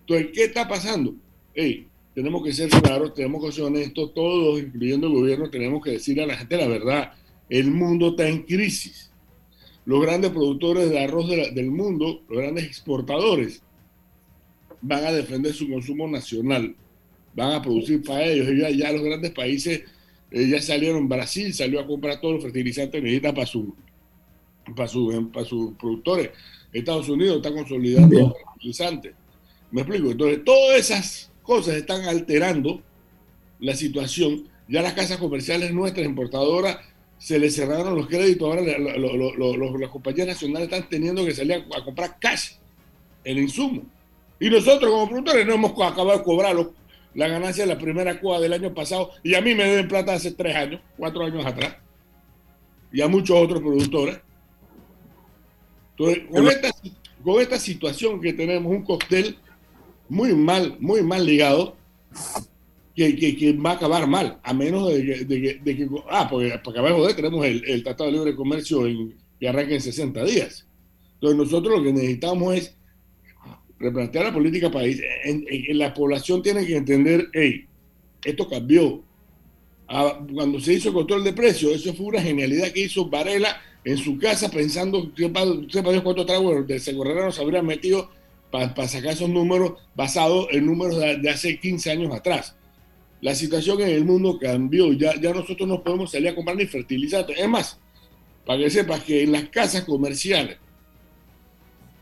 [0.00, 1.14] Entonces, ¿qué está pasando?
[1.54, 5.92] Hey, tenemos que ser claros, tenemos que ser honestos, todos, incluyendo el gobierno, tenemos que
[5.92, 7.12] decirle a la gente la verdad.
[7.48, 9.10] El mundo está en crisis.
[9.84, 13.62] Los grandes productores de arroz del mundo, los grandes exportadores,
[14.80, 16.76] van a defender su consumo nacional
[17.34, 18.48] van a producir para ellos.
[18.56, 19.82] Ya, ya los grandes países
[20.30, 23.74] eh, ya salieron, Brasil salió a comprar todos los fertilizantes que necesita para, su,
[24.74, 26.30] para, su, para sus productores.
[26.72, 29.14] Estados Unidos está consolidando los fertilizantes.
[29.70, 30.10] ¿Me explico?
[30.10, 32.82] Entonces, todas esas cosas están alterando
[33.60, 34.48] la situación.
[34.68, 36.78] Ya las casas comerciales nuestras importadoras
[37.18, 38.48] se les cerraron los créditos.
[38.48, 38.62] Ahora
[39.78, 42.52] las compañías nacionales están teniendo que salir a, a comprar cash,
[43.22, 43.82] el insumo.
[44.40, 46.74] Y nosotros como productores no hemos acabado de cobrarlo
[47.14, 50.14] la ganancia de la primera cuba del año pasado y a mí me deben plata
[50.14, 51.76] hace tres años, cuatro años atrás,
[52.92, 54.18] y a muchos otros productores.
[55.96, 56.24] Entonces,
[57.22, 59.36] con esta, situación que tenemos, un cóctel
[60.08, 61.76] muy mal, muy mal ligado,
[62.94, 67.14] que, que, va a acabar mal, a menos de que, ah, porque para acabar de
[67.14, 70.66] tenemos el, el, Tratado de Libre Comercio en, que arranca en 60 días.
[71.14, 72.76] Entonces nosotros lo que necesitamos es
[73.82, 75.44] replantear la política país, en,
[75.78, 77.66] la población tiene que entender, hey,
[78.24, 79.02] esto cambió.
[79.88, 83.60] Ah, cuando se hizo el control de precios, eso fue una genialidad que hizo Varela
[83.84, 88.10] en su casa pensando, sepa, Dios cuántos tragos de Segurrera nos habrían metido
[88.50, 92.54] para sacar esos números basados en números de, hace 15 años atrás.
[93.20, 96.66] La situación en el mundo cambió, ya, ya nosotros no podemos salir a comprar ni
[96.66, 97.38] fertilizantes.
[97.38, 97.78] Es más,
[98.46, 100.58] para que sepas que en las casas comerciales,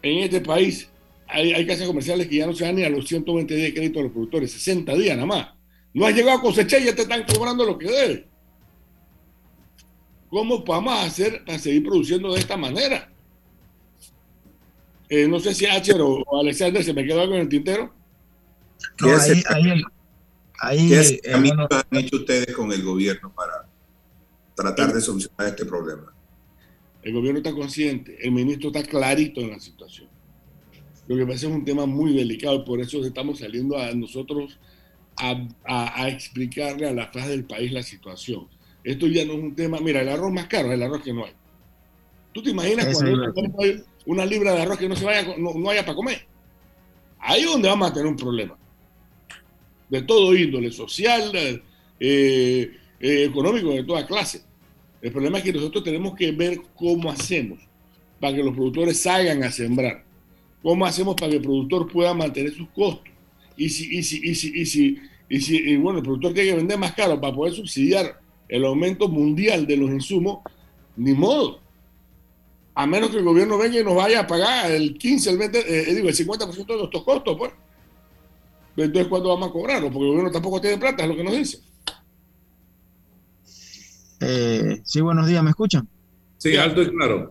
[0.03, 0.90] en este país,
[1.33, 3.75] hay, hay casas comerciales que ya no se dan ni a los 120 días de
[3.75, 5.49] crédito a los productores, 60 días nada más.
[5.93, 8.25] No has llegado a cosechar y ya te están cobrando lo que debes.
[10.29, 13.13] ¿Cómo vamos a hacer para seguir produciendo de esta manera?
[15.09, 17.93] Eh, no sé si Acher o, Alexander se me quedó algo en el tintero.
[19.01, 19.83] No, ahí, ahí,
[20.61, 23.69] ahí, ¿Qué eh, han hecho ustedes con el gobierno para
[24.55, 26.15] tratar de solucionar este problema?
[27.03, 30.10] El gobierno está consciente, el ministro está clarito en la situación.
[31.11, 34.61] Lo que pasa es un tema muy delicado y por eso estamos saliendo a nosotros
[35.17, 38.47] a, a, explicarle a la faz del país la situación.
[38.85, 41.13] Esto ya no es un tema, mira, el arroz más caro es el arroz que
[41.13, 41.33] no hay.
[42.33, 42.97] ¿Tú te imaginas
[43.35, 46.25] cuando hay una libra de arroz que no se vaya, no, no haya para comer?
[47.19, 48.57] Ahí es donde vamos a tener un problema.
[49.89, 51.61] De todo índole, social, eh,
[51.99, 54.43] eh, económico, de toda clase.
[55.03, 57.59] El problema es que nosotros tenemos que ver cómo hacemos
[58.21, 60.09] para que los productores salgan a sembrar.
[60.63, 63.09] ¿Cómo hacemos para que el productor pueda mantener sus costos?
[63.57, 64.99] Y si, y si, y si, y si,
[65.29, 69.09] y si bueno, el productor tiene que vender más caro para poder subsidiar el aumento
[69.09, 70.41] mundial de los insumos,
[70.97, 71.61] ni modo.
[72.75, 75.91] A menos que el gobierno venga y nos vaya a pagar el 15, el 20,
[75.91, 77.53] eh, digo, el 50% de nuestros costos, pues.
[78.77, 79.91] Entonces, ¿cuándo vamos a cobrarlo?
[79.91, 81.59] Porque el gobierno tampoco tiene plata, es lo que nos dice.
[84.21, 85.89] Eh, sí, buenos días, ¿me escuchan?
[86.39, 87.29] Sí, alto y claro.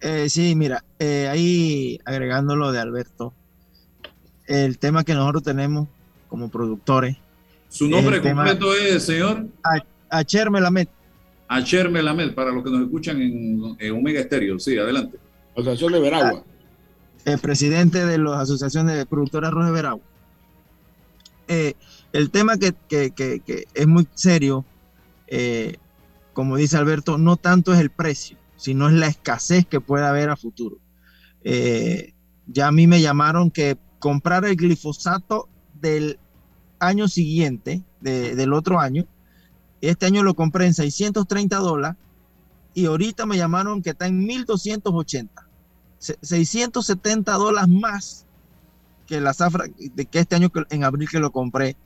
[0.00, 3.34] Eh, sí, mira, eh, ahí agregando lo de Alberto,
[4.46, 5.86] el tema que nosotros tenemos
[6.28, 7.16] como productores.
[7.68, 9.46] ¿Su nombre completo es, señor?
[10.08, 10.88] Acher Melamed.
[11.48, 14.58] Acher Melamed, para los que nos escuchan en, Omega Estéreo.
[14.58, 15.18] Sí, adelante.
[15.52, 16.44] Asociación de Veragua.
[17.24, 20.04] El presidente de la Asociación de Productores Arroz de Veragua.
[21.48, 21.74] Eh,
[22.12, 22.74] el tema que,
[23.74, 24.64] es muy serio,
[25.26, 25.76] eh,
[26.32, 30.30] como dice Alberto, no tanto es el precio, sino es la escasez que puede haber
[30.30, 30.78] a futuro.
[31.44, 32.14] Eh,
[32.46, 35.48] ya a mí me llamaron que comprar el glifosato
[35.80, 36.18] del
[36.78, 39.06] año siguiente, del otro año,
[39.80, 41.98] este año lo compré en 630 dólares
[42.74, 45.48] y ahorita me llamaron que está en 1280.
[45.98, 48.26] 670 dólares más
[49.06, 51.76] que la zafra de que este año en abril que lo compré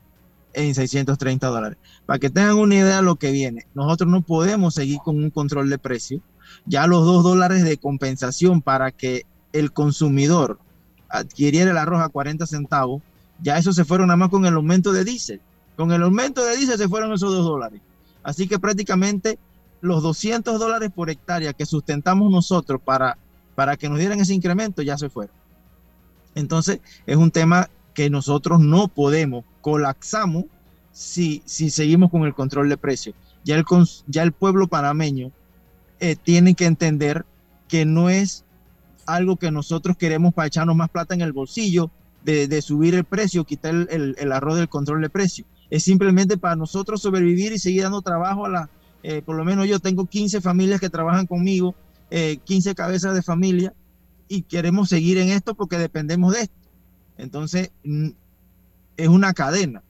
[0.53, 1.77] en 630 dólares.
[2.05, 5.29] Para que tengan una idea de lo que viene, nosotros no podemos seguir con un
[5.29, 6.21] control de precio.
[6.65, 10.59] Ya los 2 dólares de compensación para que el consumidor
[11.09, 13.01] adquiriera el arroz a 40 centavos,
[13.41, 15.41] ya eso se fueron nada más con el aumento de diésel.
[15.75, 17.81] Con el aumento de diésel se fueron esos 2 dólares.
[18.23, 19.39] Así que prácticamente
[19.81, 23.17] los 200 dólares por hectárea que sustentamos nosotros para,
[23.55, 25.35] para que nos dieran ese incremento ya se fueron.
[26.35, 30.45] Entonces es un tema que nosotros no podemos, colapsamos
[30.91, 33.15] si, si seguimos con el control de precios.
[33.43, 33.65] Ya el,
[34.07, 35.31] ya el pueblo panameño
[35.99, 37.25] eh, tiene que entender
[37.67, 38.45] que no es
[39.15, 41.91] algo que nosotros queremos para echarnos más plata en el bolsillo,
[42.23, 45.45] de, subir el precio, quitar el, arroz del control de precio.
[45.69, 48.69] Es simplemente para nosotros sobrevivir y seguir dando trabajo a la,
[49.03, 51.75] eh, por lo menos yo tengo 15 familias que trabajan conmigo,
[52.09, 53.73] 15 eh, cabezas de familia,
[54.27, 56.55] y queremos seguir en esto porque dependemos de esto.
[57.17, 57.71] Entonces,
[58.97, 59.81] es una cadena.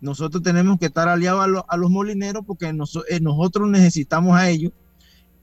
[0.00, 4.72] Nosotros tenemos que estar aliados a, los molineros porque eh, nosotros necesitamos a ellos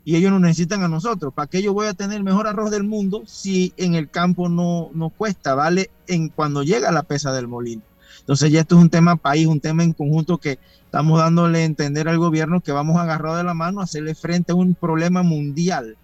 [0.06, 1.34] y ellos nos necesitan a nosotros.
[1.34, 4.48] ¿Para qué yo voy a tener el mejor arroz del mundo si en el campo
[4.48, 5.56] no, no cuesta?
[5.56, 7.82] Vale en cuando llega la pesa del molino.
[8.20, 11.66] Entonces ya esto es un tema país, un tema en conjunto que estamos dándole a
[11.66, 15.24] entender al gobierno que vamos agarrados de la mano a hacerle frente a un problema
[15.24, 15.98] mundial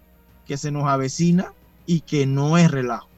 [0.46, 1.52] que se nos avecina
[1.86, 3.08] y que no es relajo.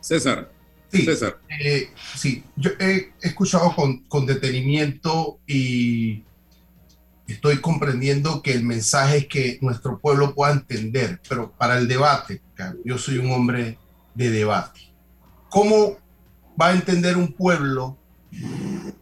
[0.00, 0.52] César.
[0.92, 1.38] Sí, César.
[1.48, 6.22] Eh, sí, yo he escuchado con, con, detenimiento y
[7.26, 12.40] estoy comprendiendo que el mensaje es que nuestro pueblo pueda entender, pero para el debate,
[12.84, 13.78] yo soy un hombre
[14.14, 14.80] de debate.
[15.48, 15.96] ¿Cómo
[16.60, 17.96] va a entender un pueblo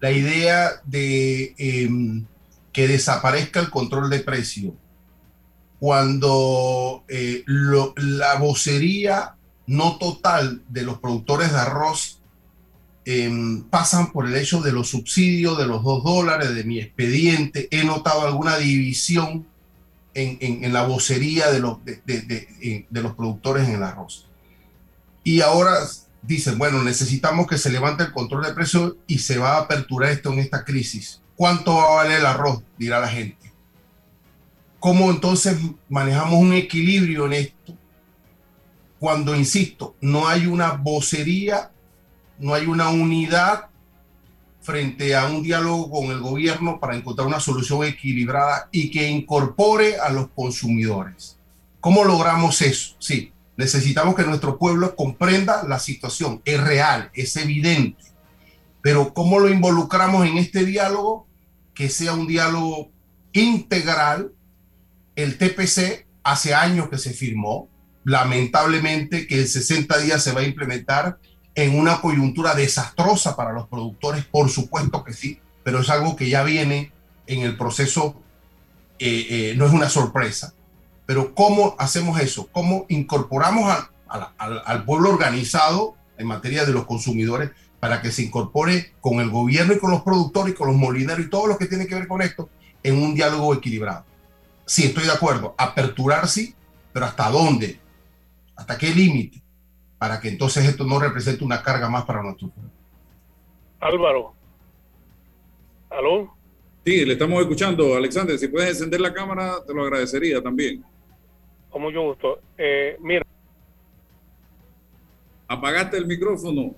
[0.01, 2.27] la idea de em,
[2.73, 4.75] que desaparezca el control de precio
[5.79, 12.21] cuando eh, la vocería no total de los productores de arroz
[13.05, 17.69] em, pasan por el hecho de los subsidios, de los dos dólares, de mi expediente.
[17.71, 19.47] He notado alguna división
[20.15, 24.29] en, la vocería de los, de, de, los productores en el arroz.
[25.25, 25.79] Y ahora
[26.23, 30.11] dicen, bueno, necesitamos que se levante el control de precios y se va a aperturar
[30.11, 31.21] esto en esta crisis.
[31.37, 32.63] ¿Cuánto va a valer el arroz?
[32.79, 33.53] Dirá la gente.
[34.79, 35.57] ¿Cómo entonces
[35.89, 37.75] manejamos un equilibrio en esto?
[38.99, 41.71] Cuando, insisto, no hay una vocería,
[42.39, 43.67] no hay una unidad
[44.65, 49.99] frente a un diálogo con el gobierno para encontrar una solución equilibrada y que incorpore
[49.99, 51.39] a los consumidores.
[51.81, 52.97] ¿Cómo logramos eso?
[52.99, 56.41] Sí, necesitamos que nuestro pueblo comprenda la situación.
[56.47, 58.03] Es real, es evidente.
[58.81, 61.27] Pero ¿cómo lo involucramos en este diálogo?
[61.75, 62.91] Que sea un diálogo
[63.33, 64.33] integral.
[65.15, 67.69] El TPC hace años que se firmó.
[68.05, 71.19] Lamentablemente que en 60 días se va a implementar
[71.55, 76.29] en una coyuntura desastrosa para los productores, por supuesto que sí, pero es algo que
[76.29, 76.93] ya viene
[77.27, 78.21] en el proceso,
[78.99, 80.55] eh, eh, no es una sorpresa.
[81.07, 82.49] Pero ¿cómo hacemos eso?
[82.51, 83.75] ¿Cómo incorporamos
[84.09, 89.75] al pueblo organizado en materia de los consumidores para que se incorpore con el gobierno
[89.75, 92.09] y con los productores y con los molineros y todo lo que tiene que ver
[92.09, 92.49] con esto
[92.83, 94.07] en un diálogo equilibrado?
[94.65, 95.55] Sí, estoy de acuerdo.
[95.59, 96.55] Aperturar sí,
[96.93, 97.79] pero ¿hasta dónde?
[98.57, 99.44] ¿Hasta qué límite?
[99.99, 102.53] Para que entonces esto no represente una carga más para nosotros.
[103.81, 104.35] Álvaro.
[105.91, 106.35] ¿Aló?
[106.85, 107.95] Sí, le estamos escuchando.
[107.95, 110.85] Alexander, si puedes encender la cámara, te lo agradecería también.
[111.71, 112.41] Con mucho gusto.
[112.59, 113.25] Eh, mira.
[115.49, 116.75] Apagaste el micrófono.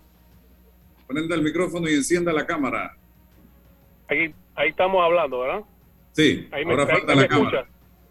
[1.07, 2.97] Prenda el micrófono y encienda la cámara.
[4.09, 5.63] Ahí, ahí estamos hablando, ¿verdad?
[6.13, 7.67] Sí, ahora falta la cámara.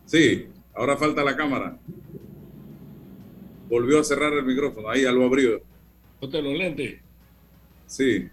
[0.06, 1.78] Sí, ahora falta la cámara
[3.68, 4.89] volvió a cerrar el micrófono.
[4.89, 5.61] Ahí ya lo abrió.
[6.20, 6.99] Ponte los lentes.
[7.88, 8.28] Sí,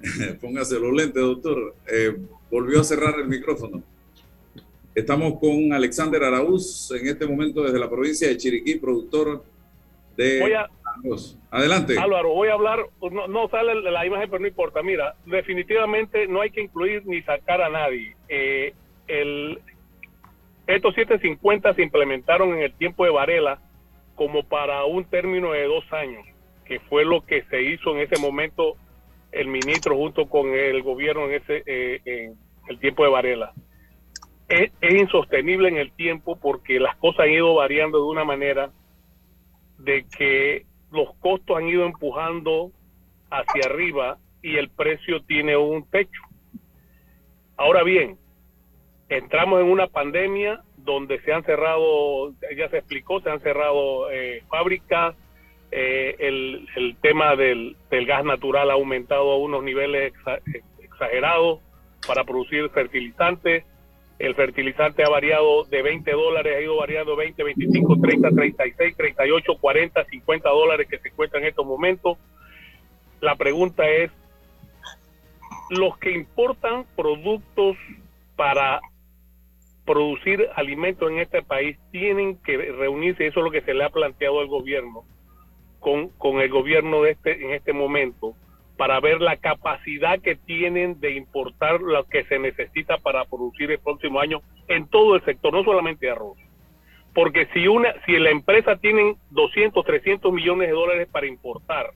[0.40, 1.74] póngase los lentes, doctor.
[1.86, 2.16] Eh,
[2.50, 3.82] volvió a cerrar el micrófono.
[4.94, 9.44] Estamos con Alexander Araúz, en este momento desde la provincia de Chiriquí, productor
[10.16, 10.52] de voy
[11.50, 11.96] Adelante.
[11.96, 14.82] Álvaro, voy a hablar, no, sale la imagen, pero no importa.
[14.82, 18.16] Mira, definitivamente no hay que incluir ni sacar a nadie.
[18.28, 18.74] Eh,
[19.06, 19.60] el,
[20.66, 23.60] estos 750 se implementaron en el tiempo de Varela
[24.18, 26.26] como para un término de dos años,
[26.64, 28.74] que fue lo que se hizo en ese momento
[29.30, 32.32] el ministro junto con el gobierno en ese eh,
[32.68, 33.52] el tiempo de Varela.
[34.48, 38.72] Es, insostenible en el tiempo porque las cosas han ido variando de una manera
[39.78, 42.72] de que los costos han ido empujando
[43.30, 46.22] hacia arriba y el precio tiene un techo.
[47.56, 48.18] Ahora bien,
[49.08, 54.42] entramos en una pandemia donde se han cerrado, ya se explicó, se han cerrado eh,
[54.48, 55.14] fábricas,
[55.70, 60.14] eh, el, el, tema del, del, gas natural ha aumentado a unos niveles
[60.82, 61.60] exagerados
[62.06, 63.64] para producir fertilizantes.
[64.18, 69.58] El fertilizante ha variado de 20 dólares, ha ido variando 20, 25, 30, 36, 38,
[69.60, 72.16] 40, 50 dólares que se cuesta en estos momentos.
[73.20, 74.10] La pregunta es,
[75.70, 77.76] los que importan productos
[78.36, 78.80] para
[79.88, 83.88] producir alimentos en este país tienen que reunirse, eso es lo que se le ha
[83.88, 85.04] planteado al gobierno,
[85.80, 88.34] con, con el gobierno de este, en este momento,
[88.76, 93.78] para ver la capacidad que tienen de importar lo que se necesita para producir el
[93.78, 96.36] próximo año en todo el sector, no solamente arroz.
[97.14, 101.92] Porque si una, si la empresa tiene 200, 300 millones de dólares para importar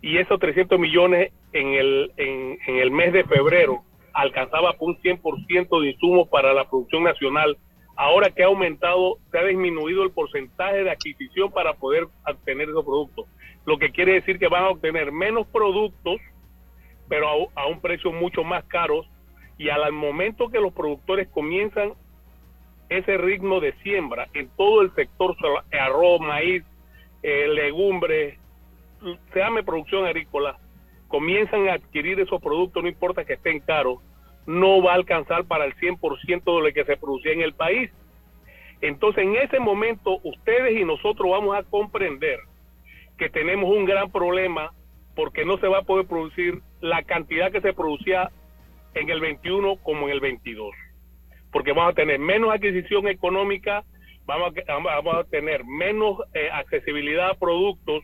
[0.00, 5.80] y esos 300 millones en el, en, en el mes de febrero alcanzaba un 100%
[5.80, 7.56] de insumos para la producción nacional.
[7.94, 12.84] Ahora que ha aumentado, se ha disminuido el porcentaje de adquisición para poder obtener esos
[12.84, 13.26] productos.
[13.64, 16.20] Lo que quiere decir que van a obtener menos productos,
[17.08, 19.04] pero a, un precio mucho más caro.
[19.58, 21.92] Y al momento que los productores comienzan
[22.88, 25.36] ese ritmo de siembra en todo el sector,
[25.72, 26.64] arroz, maíz,
[27.22, 28.38] eh, legumbres,
[29.32, 30.58] se llame producción agrícola,
[31.12, 33.98] comienzan a adquirir esos productos, no importa que estén caros,
[34.46, 37.90] no va a alcanzar para el 100% de lo que se producía en el país.
[38.80, 42.38] Entonces, en ese momento, ustedes y nosotros vamos a comprender
[43.18, 44.72] que tenemos un gran problema
[45.14, 48.30] porque no se va a poder producir la cantidad que se producía
[48.94, 50.74] en el 21 como en el 22.
[51.52, 53.84] Porque vamos a tener menos adquisición económica,
[54.24, 58.02] vamos a, vamos tener menos eh, accesibilidad a productos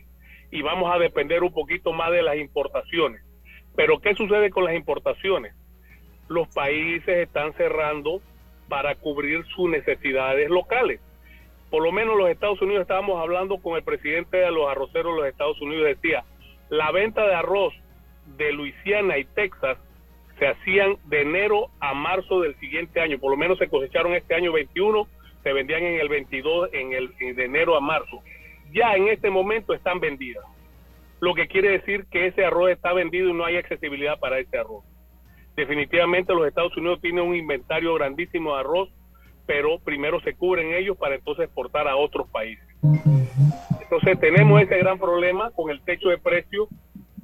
[0.51, 3.21] y vamos a depender un poquito más de las importaciones.
[3.75, 5.53] Pero ¿qué sucede con las importaciones?
[6.27, 8.21] Los países están cerrando
[8.67, 10.99] para cubrir sus necesidades locales.
[11.69, 15.21] Por lo menos los Estados Unidos, estábamos hablando con el presidente de los arroceros de
[15.21, 16.23] los Estados Unidos, decía,
[16.69, 17.73] la venta de arroz
[18.37, 19.77] de Luisiana y Texas
[20.37, 24.35] se hacían de enero a marzo del siguiente año, por lo menos se cosecharon este
[24.35, 25.07] año 21,
[25.43, 28.21] se vendían en el 22, en el de enero a marzo.
[28.73, 30.45] Ya en este momento están vendidas.
[31.19, 34.57] Lo que quiere decir que ese arroz está vendido y no hay accesibilidad para ese
[34.57, 34.83] arroz.
[35.55, 38.89] Definitivamente los Estados Unidos tienen un inventario grandísimo de arroz,
[39.45, 42.65] pero primero se cubren ellos para entonces exportar a otros países.
[43.81, 46.69] Entonces tenemos ese gran problema con el techo de precios,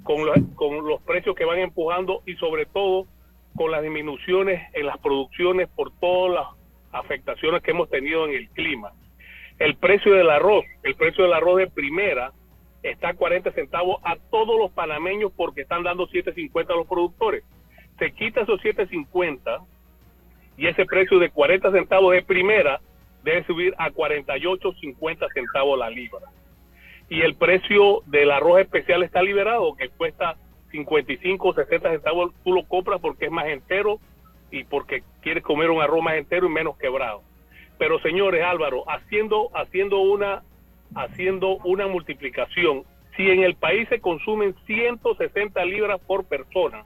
[0.03, 3.07] con los, con los precios que van empujando y sobre todo
[3.55, 6.47] con las disminuciones en las producciones por todas las
[6.91, 8.91] afectaciones que hemos tenido en el clima.
[9.59, 12.31] El precio del arroz, el precio del arroz de primera
[12.83, 17.43] está a 40 centavos a todos los panameños porque están dando 7.50 a los productores.
[17.97, 19.65] Se quita esos 7.50
[20.57, 22.81] y ese precio de 40 centavos de primera
[23.23, 26.27] debe subir a 48.50 centavos la libra.
[27.09, 30.35] Y el precio del arroz especial está liberado, que cuesta
[30.71, 33.99] 55 o 60 centavos, tú lo compras porque es más entero
[34.51, 37.21] y porque quieres comer un arroz más entero y menos quebrado.
[37.77, 40.43] Pero señores Álvaro, haciendo, haciendo, una,
[40.95, 42.83] haciendo una multiplicación,
[43.15, 46.85] si en el país se consumen 160 libras por persona,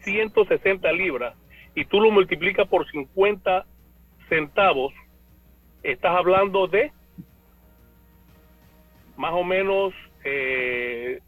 [0.00, 1.34] 160 libras,
[1.74, 3.64] y tú lo multiplicas por 50
[4.28, 4.92] centavos,
[5.82, 6.92] estás hablando de
[9.16, 9.94] más o menos
[10.24, 11.20] eh,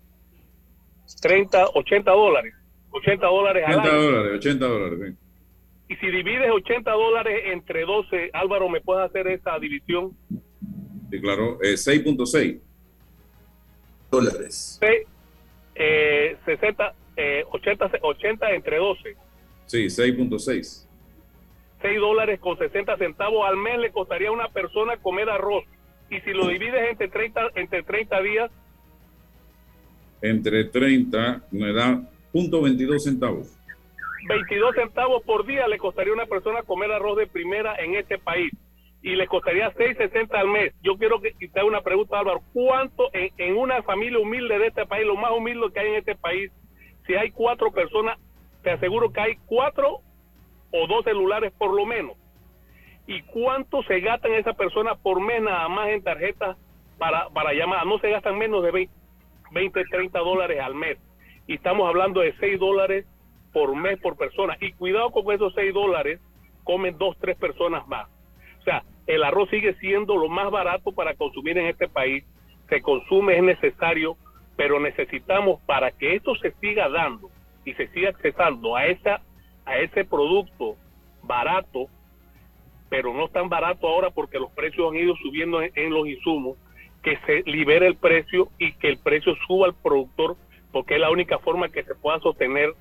[1.21, 2.55] 30, 80 dólares.
[2.91, 5.15] 80 dólares 80 dólares, 80 dólares,
[5.89, 10.17] Y si divides 80 dólares entre 12, Álvaro, ¿me puedes hacer esa división?
[11.11, 12.61] Sí, claro, 6.6 eh,
[14.11, 14.81] dólares.
[16.45, 16.95] 60,
[17.51, 19.17] 80, 80 entre 12.
[19.67, 20.87] Sí, 6.6.
[21.83, 25.65] 6 dólares con 60 centavos al mes le costaría a una persona comer arroz.
[26.11, 28.51] Y si lo divides entre 30, entre 30 días.
[30.23, 32.01] Entre 30 me da
[32.33, 33.55] punto 22 centavos.
[34.27, 38.19] 22 centavos por día le costaría a una persona comer arroz de primera en este
[38.19, 38.53] país.
[39.03, 40.73] Y le costaría 6.60 al mes.
[40.83, 42.41] Yo quiero que te una pregunta, Álvaro.
[42.55, 45.95] ¿Cuánto en, en una familia humilde de este país, lo más humilde que hay en
[45.97, 46.51] este país,
[47.07, 48.19] si hay cuatro personas,
[48.63, 50.01] te aseguro que hay cuatro
[50.71, 52.17] o dos celulares por lo menos.
[53.07, 56.57] ¿Y cuánto se gastan esas personas por mes nada más en tarjetas
[56.99, 57.87] para, para llamar?
[57.87, 58.93] No se gastan menos de 20,
[59.53, 60.99] 20, 30 dólares al mes.
[61.47, 63.07] Y estamos hablando de 6 dólares
[63.55, 64.59] por mes por persona.
[64.61, 66.21] Y cuidado con esos 6 dólares,
[66.65, 68.09] comen dos, tres personas más.
[68.61, 72.25] O sea, el arroz sigue siendo lo más barato para consumir en este país.
[72.69, 74.17] Se consume, es necesario,
[74.57, 77.31] pero necesitamos para que esto se siga dando
[77.65, 79.21] y se siga accesando a, esa,
[79.65, 80.77] a ese producto
[81.23, 81.87] barato,
[82.89, 86.57] pero no tan barato ahora porque los precios han ido subiendo en, los insumos,
[87.03, 90.37] que se libere el precio y que el precio suba al productor,
[90.73, 92.75] porque es la única forma que se pueda sostener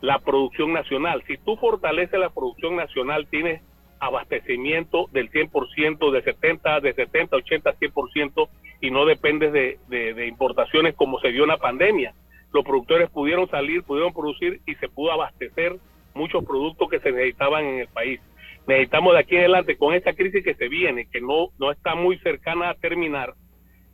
[0.00, 1.22] la producción nacional.
[1.26, 3.62] Si tú fortaleces la producción nacional, tienes
[3.98, 8.48] abastecimiento del 100%, de 70, de 70, 80, 100%
[8.80, 12.14] y no dependes de, de, importaciones como se dio en la pandemia
[12.52, 15.76] los productores pudieron salir, pudieron producir y se pudo abastecer
[16.14, 18.20] muchos productos que se necesitaban en el país.
[18.66, 21.94] Necesitamos de aquí en adelante, con esta crisis que se viene, que no, no está
[21.94, 23.34] muy cercana a terminar,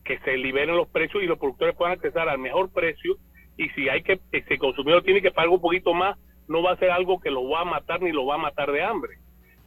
[0.04, 3.16] que se liberen los precios y los productores puedan acceder al mejor precio
[3.57, 6.72] y si hay que, si el consumidor tiene que pagar un poquito más, no va
[6.72, 9.18] a ser algo que lo va a matar ni lo va a matar de hambre,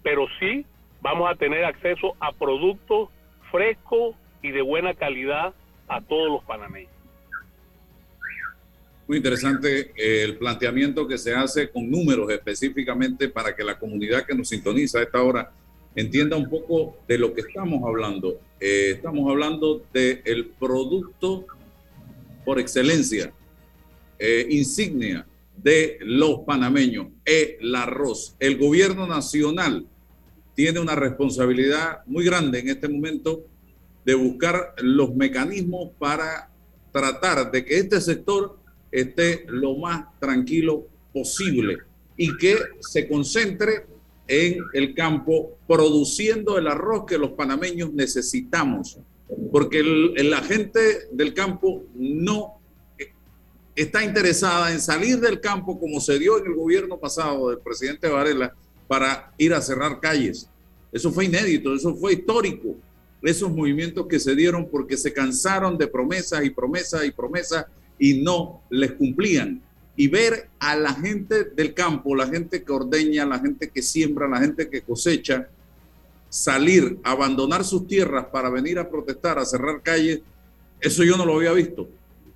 [0.04, 0.66] pero sí
[1.02, 3.10] vamos a tener acceso a productos
[3.52, 5.54] frescos y de buena calidad
[5.88, 6.92] a todos los panameños.
[9.08, 14.24] Muy interesante eh, el planteamiento que se hace con números específicamente para que la comunidad
[14.26, 15.52] que nos sintoniza a esta hora
[15.96, 18.40] entienda un poco de lo que estamos hablando.
[18.60, 21.46] Eh, estamos hablando del el producto
[22.46, 23.34] por excelencia,
[24.20, 28.36] eh, insignia de los panameños, el arroz.
[28.40, 29.88] El gobierno nacional
[30.56, 33.46] tiene una responsabilidad muy grande en este momento
[34.06, 36.50] de buscar los mecanismos para
[36.92, 38.58] tratar de que este sector
[38.92, 41.78] esté lo más tranquilo posible
[42.18, 43.86] y que se concentre
[44.28, 49.00] en el campo produciendo el arroz que los panameños necesitamos,
[49.52, 52.59] porque la gente del campo no
[53.82, 58.10] está interesada en salir del campo como se dio en el gobierno pasado del presidente
[58.10, 58.54] Varela
[58.88, 60.50] para ir a cerrar calles.
[60.92, 62.76] Eso fue inédito, eso fue histórico.
[63.22, 67.66] Esos movimientos que se dieron porque se cansaron de promesas y promesas y promesas
[67.98, 69.62] y no les cumplían.
[69.96, 74.28] Y ver a la gente del campo, la gente que ordeña, la gente que siembra,
[74.28, 75.48] la gente que cosecha,
[76.30, 80.22] salir, abandonar sus tierras para venir a protestar, a cerrar calles,
[80.82, 81.88] eso yo no lo había visto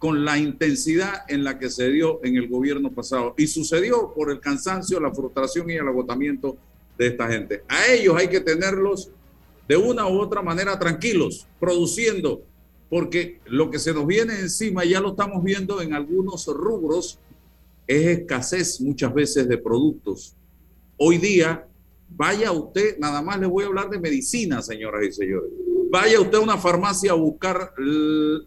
[0.03, 3.35] con la intensidad en la que se dio en el gobierno pasado.
[3.37, 6.57] Y sucedió por el cansancio, la frustración y el agotamiento
[6.97, 7.63] de esta gente.
[7.69, 9.11] A ellos hay que tenerlos
[9.65, 12.43] de una u otra manera tranquilos, produciendo,
[12.89, 17.17] porque lo que se nos viene encima, ya lo estamos viendo en algunos rubros,
[17.87, 20.35] es escasez muchas veces de productos.
[20.97, 21.65] Hoy día,
[22.09, 25.49] vaya usted, nada más le voy a hablar de medicina, señoras y señores.
[25.93, 27.71] Vaya usted a una farmacia a buscar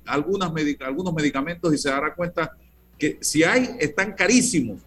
[0.04, 2.50] algunas algunos medicamentos y se dará cuenta
[2.98, 4.80] que si hay, están carísimos.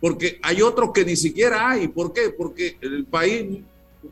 [0.00, 1.88] Porque hay otros que ni siquiera hay.
[1.88, 2.30] ¿Por qué?
[2.30, 3.60] Porque el país,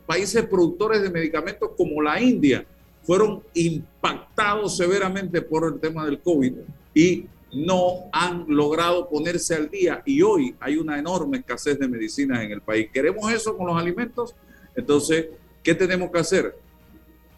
[0.05, 2.67] países productores de medicamentos como la India
[3.01, 6.53] fueron impactados severamente por el tema del COVID
[6.93, 12.43] y no han logrado ponerse al día y hoy hay una enorme escasez de medicinas
[12.43, 12.91] en el país.
[12.93, 14.35] ¿Queremos eso con los alimentos?
[14.75, 15.29] Entonces,
[15.63, 16.62] ¿qué tenemos que hacer?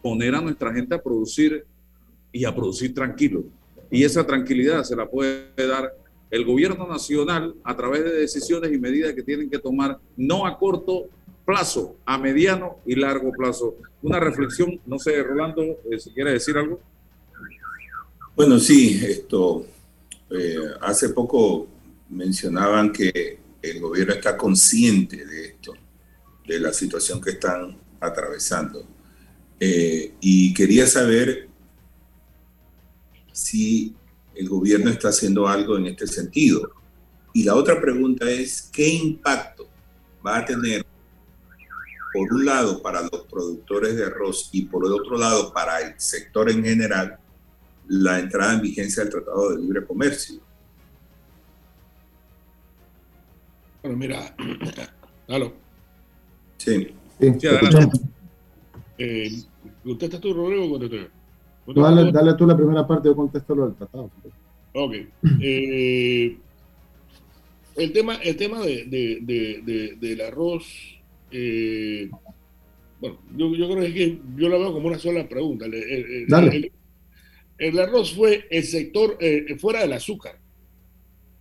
[0.05, 1.65] Poner a nuestra gente a producir
[2.31, 3.43] y a producir tranquilo.
[3.89, 5.95] Y esa tranquilidad se la puede dar
[6.29, 10.59] el gobierno nacional a través de decisiones y medidas que tienen que tomar, no a
[10.59, 11.09] corto
[11.43, 13.77] plazo, a mediano y largo plazo.
[14.03, 16.79] Una reflexión, no sé, Rolando, eh, si quiere decir algo.
[18.35, 19.65] Bueno, sí, esto
[20.29, 21.67] eh, hace poco
[22.11, 25.73] mencionaban que el gobierno está consciente de esto,
[26.45, 28.93] de la situación que están atravesando.
[29.59, 31.49] Eh, y quería saber
[33.31, 33.95] si
[34.35, 36.71] el gobierno está haciendo algo en este sentido.
[37.33, 39.67] Y la otra pregunta es, ¿qué impacto
[40.25, 40.85] va a tener,
[42.13, 45.99] por un lado, para los productores de arroz y por el otro lado, para el
[45.99, 47.17] sector en general,
[47.87, 50.39] la entrada en vigencia del Tratado de Libre Comercio.
[53.83, 54.35] Bueno, mira,
[55.27, 55.53] ¿aló?
[56.57, 56.95] Sí.
[57.19, 57.47] sí,
[58.97, 59.29] eh,
[59.83, 61.73] ¿Contestas tú, Rodrigo, o contesto yo?
[61.73, 64.11] Dale, dale, tú la primera parte, yo contesto lo del tratado.
[64.73, 64.95] Ok.
[65.41, 66.37] Eh,
[67.75, 70.65] el tema, el tema de, de, de, del arroz,
[71.29, 72.09] eh,
[73.01, 75.65] bueno, yo, yo, creo que yo lo veo como una sola pregunta.
[75.65, 76.71] El, Dale.
[77.57, 80.39] El arroz fue el sector eh, fuera del azúcar,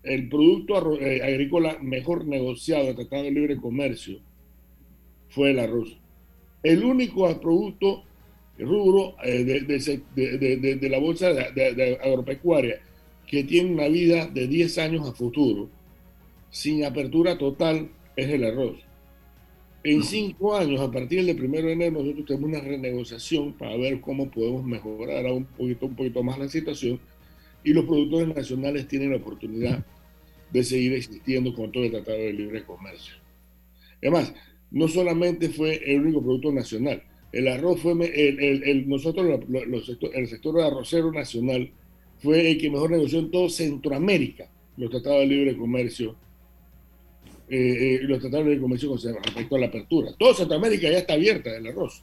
[0.03, 4.21] el producto agrícola mejor negociado del Tratado de Libre Comercio
[5.35, 5.99] fue el arroz.
[6.65, 8.03] El único producto
[8.59, 11.29] rubro eh, de, de, la bolsa
[12.03, 12.81] agropecuaria
[13.27, 15.69] que tiene una vida de 10 años a futuro,
[16.51, 18.77] sin apertura total, es el arroz.
[19.83, 24.01] En cinco años, a partir del primero de enero, nosotros tenemos una renegociación para ver
[24.01, 26.99] cómo podemos mejorar un poquito, un poquito más la situación
[27.62, 29.85] y los productores nacionales tienen la oportunidad
[30.51, 33.15] de seguir existiendo con todo el Tratado de Libre Comercio.
[34.01, 34.33] Además,
[34.75, 37.03] no solamente fue el único producto nacional,
[37.33, 39.41] el arroz fue, el, nosotros,
[40.12, 41.70] el sector arrocero nacional
[42.18, 46.16] fue el que mejor negoció en todo Centroamérica los tratados de libre comercio
[47.47, 50.14] eh, eh, los tratados de comercio con respecto a la apertura.
[50.18, 52.03] Toda Centroamérica ya está abierta del arroz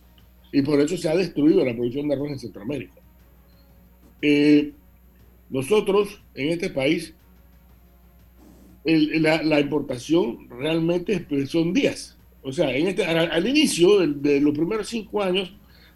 [0.51, 3.01] y por eso se ha destruido la producción de arroz en Centroamérica.
[4.21, 4.71] Eh,
[5.49, 7.15] nosotros en este país,
[8.85, 12.17] la, importación realmente son días.
[12.43, 15.53] O sea, en este, al, inicio de, los primeros cinco años,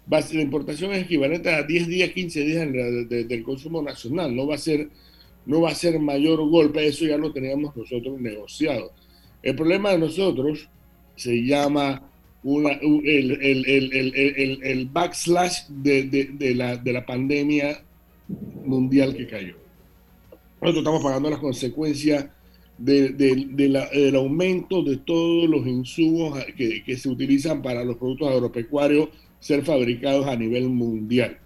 [0.08, 2.68] la importación es equivalente a 10 días, 15 días
[3.08, 4.34] del consumo nacional.
[4.34, 4.88] No va, a ser,
[5.44, 8.92] no va a ser mayor golpe, eso ya lo teníamos nosotros negociado.
[9.42, 10.68] El problema de nosotros
[11.16, 12.08] se llama
[12.44, 17.82] el, backslash de, la, pandemia
[18.64, 19.56] mundial que cayó.
[20.60, 22.26] Nosotros estamos pagando las consecuencias
[22.78, 29.08] del aumento de todos los insumos que, que, se utilizan para los productos agropecuarios
[29.40, 31.38] ser fabricados a nivel mundial.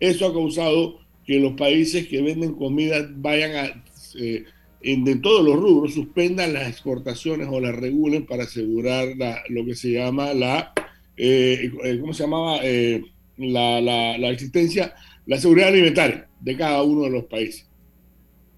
[0.00, 3.84] Eso ha causado que los países que venden comida vayan a
[4.18, 4.44] eh,
[4.82, 9.08] en, de todos los rubros suspendan las exportaciones o las regulen para asegurar
[9.48, 10.72] lo que se llama la,
[11.16, 12.58] eh, eh, ¿cómo se llamaba?
[12.62, 13.02] Eh,
[13.36, 14.94] la, la, existencia,
[15.26, 17.68] la seguridad alimentaria de cada uno de los países.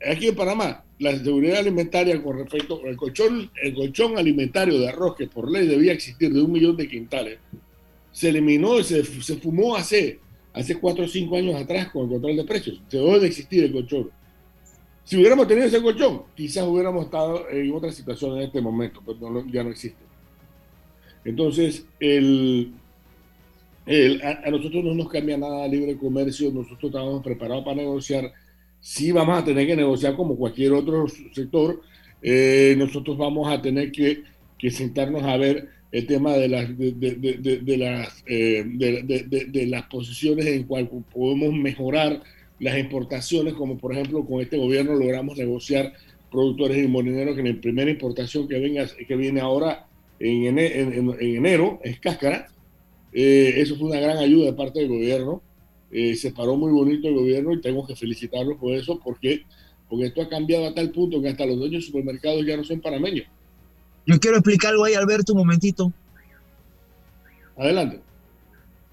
[0.06, 5.16] Aquí en Panamá, la seguridad alimentaria con respecto al colchón, el colchón alimentario de arroz
[5.16, 7.38] que por ley debía existir de un millón de quintales,
[8.12, 10.20] se eliminó, se, se fumó hace,
[10.52, 12.80] hace cuatro o cinco años atrás con el control de precios.
[12.88, 14.10] Se debe de existir el colchón
[15.04, 19.44] si hubiéramos tenido ese colchón, quizás hubiéramos estado en otra situación en este momento, pero
[19.46, 20.02] ya no existe.
[21.26, 22.72] Entonces, el,
[24.22, 28.32] a, nosotros no nos cambia nada libre comercio, nosotros estamos preparados para negociar.
[28.84, 31.80] Sí vamos a tener que negociar como cualquier otro sector,
[32.20, 34.24] eh, nosotros vamos a tener que,
[34.70, 36.48] sentarnos a ver el tema de,
[39.68, 42.22] las posiciones en cual podemos mejorar
[42.60, 45.94] las importaciones, como por ejemplo con este gobierno logramos negociar
[46.30, 49.86] productores y molineros que en la primera importación que, venga, que viene ahora
[50.18, 52.48] en, enero es cáscara,
[53.14, 55.42] Eh, eso fue una gran ayuda de parte del gobierno.
[55.96, 59.44] Eh, se paró muy bonito el gobierno y tengo que felicitarlos por eso, porque,
[59.88, 62.64] porque esto ha cambiado a tal punto que hasta los dueños de supermercados ya no
[62.64, 63.28] son panameños.
[64.04, 65.92] Yo quiero explicar algo ahí, Alberto, un momentito.
[67.56, 68.00] Adelante.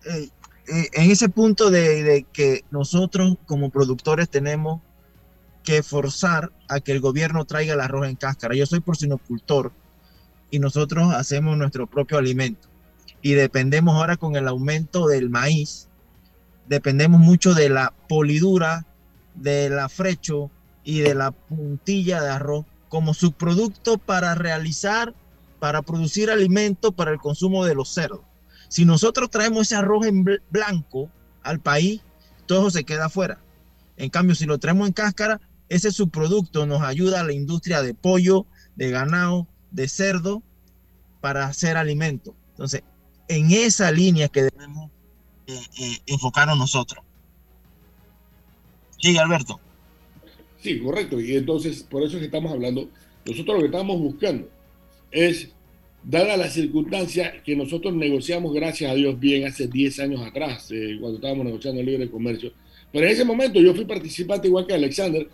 [0.06, 0.30] Eh,
[0.68, 4.80] eh, en ese punto de, de, que nosotros como productores tenemos
[5.64, 8.56] que forzar a que el gobierno traiga el arroz en cáscara.
[8.56, 9.72] Yo soy porcinocultor
[10.52, 12.68] y nosotros hacemos nuestro propio alimento
[13.22, 15.88] y dependemos ahora con el aumento del maíz,
[16.72, 18.86] dependemos mucho de la polidura,
[19.36, 20.49] del afrecho
[20.86, 25.13] y de la puntilla de arroz como subproducto para realizar,
[25.59, 28.22] para producir alimento para el consumo de los cerdos.
[28.69, 31.09] Si nosotros traemos ese arroz en blanco
[31.43, 32.03] al país,
[32.45, 33.41] todo se queda afuera.
[33.97, 37.93] En cambio, si lo traemos en cáscara, ese subproducto nos ayuda a la industria de
[37.93, 38.45] pollo,
[38.78, 40.41] de ganado, de cerdo,
[41.19, 42.34] para hacer alimento.
[42.51, 42.84] Entonces,
[43.28, 44.89] en esa línea que debemos
[45.54, 47.04] eh, eh, enfocarnos nosotros.
[48.97, 49.60] Sigue, Alberto.
[50.60, 51.20] Sí, correcto.
[51.20, 52.89] Y entonces, por eso estamos hablando,
[53.26, 54.47] nosotros lo que estamos buscando
[55.12, 55.49] es,
[56.04, 60.97] dada la circunstancia que nosotros negociamos, gracias a Dios, bien hace 10 años atrás, eh,
[60.99, 62.52] cuando estábamos negociando el libre comercio,
[62.91, 65.28] pero en ese momento yo fui participante igual que Alexander.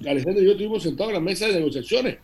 [0.00, 2.18] Alexander y yo estuvimos sentados en la mesa de negociaciones.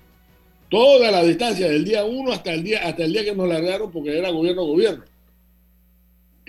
[0.68, 3.90] Toda la distancia, del día 1 hasta el día, hasta el día que nos largaron
[3.90, 5.04] porque era gobierno-gobierno.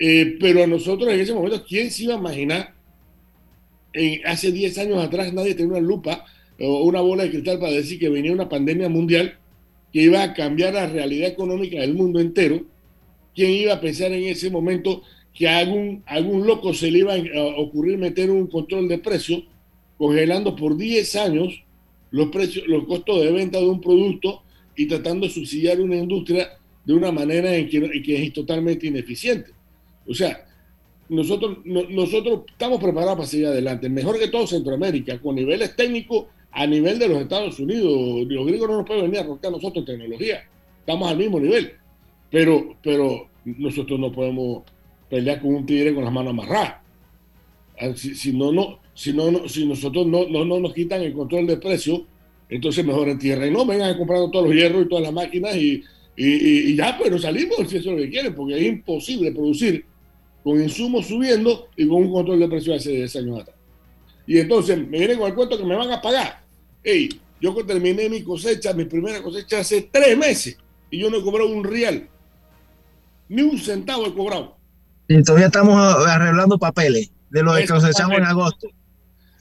[0.02, 2.74] Eh, pero a nosotros en ese momento, ¿quién se iba a imaginar?
[3.92, 6.24] En, hace 10 años atrás nadie tenía una lupa
[6.58, 9.36] o una bola de cristal para decir que venía una pandemia mundial
[9.92, 12.64] que iba a cambiar la realidad económica del mundo entero.
[13.34, 15.02] ¿Quién iba a pensar en ese momento
[15.34, 19.42] que a algún, algún loco se le iba a ocurrir meter un control de precios,
[19.98, 21.62] congelando por 10 años
[22.10, 24.42] los, precios, los costos de venta de un producto
[24.76, 26.48] y tratando de subsidiar una industria
[26.86, 29.59] de una manera en que, en que es totalmente ineficiente?
[30.10, 30.44] O sea,
[31.08, 36.66] nosotros, nosotros estamos preparados para seguir adelante, mejor que todo Centroamérica, con niveles técnicos a
[36.66, 38.26] nivel de los Estados Unidos.
[38.28, 40.42] Los gringos no nos pueden venir a rocar a nosotros tecnología,
[40.80, 41.72] estamos al mismo nivel,
[42.30, 44.64] pero, pero nosotros no podemos
[45.08, 46.74] pelear con un tigre con las manos amarradas.
[47.80, 51.12] Ah, si, si no, no, si, no, si nosotros no, no, no, nos quitan el
[51.12, 52.04] control de precio,
[52.48, 55.56] entonces mejor en tierra y no vengan comprando todos los hierros y todas las máquinas
[55.56, 55.82] y,
[56.16, 56.26] y,
[56.70, 59.89] y ya, pero salimos si eso es lo que quieren, porque es imposible producir
[60.42, 63.56] con insumos subiendo y con un control de precios hace 10 años atrás.
[64.26, 66.42] Y entonces me vienen con el cuento que me van a pagar.
[66.82, 67.08] Hey,
[67.40, 70.56] yo terminé mi cosecha, mi primera cosecha hace tres meses
[70.90, 72.08] y yo no he cobrado un real.
[73.28, 74.56] Ni un centavo he cobrado.
[75.08, 75.76] Y todavía estamos
[76.06, 78.68] arreglando papeles de lo que cosechamos en agosto.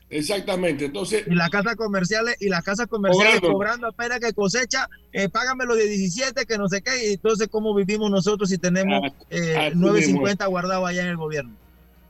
[0.10, 0.86] Exactamente.
[0.86, 1.24] Entonces.
[1.28, 5.88] Y las casas comerciales, y las casas comerciales cobrando, apenas que cosecha, eh, págamelo de
[5.88, 7.10] 17, que no sé qué.
[7.10, 11.54] Y entonces, ¿cómo vivimos nosotros si tenemos eh, 9.50 guardado allá en el gobierno?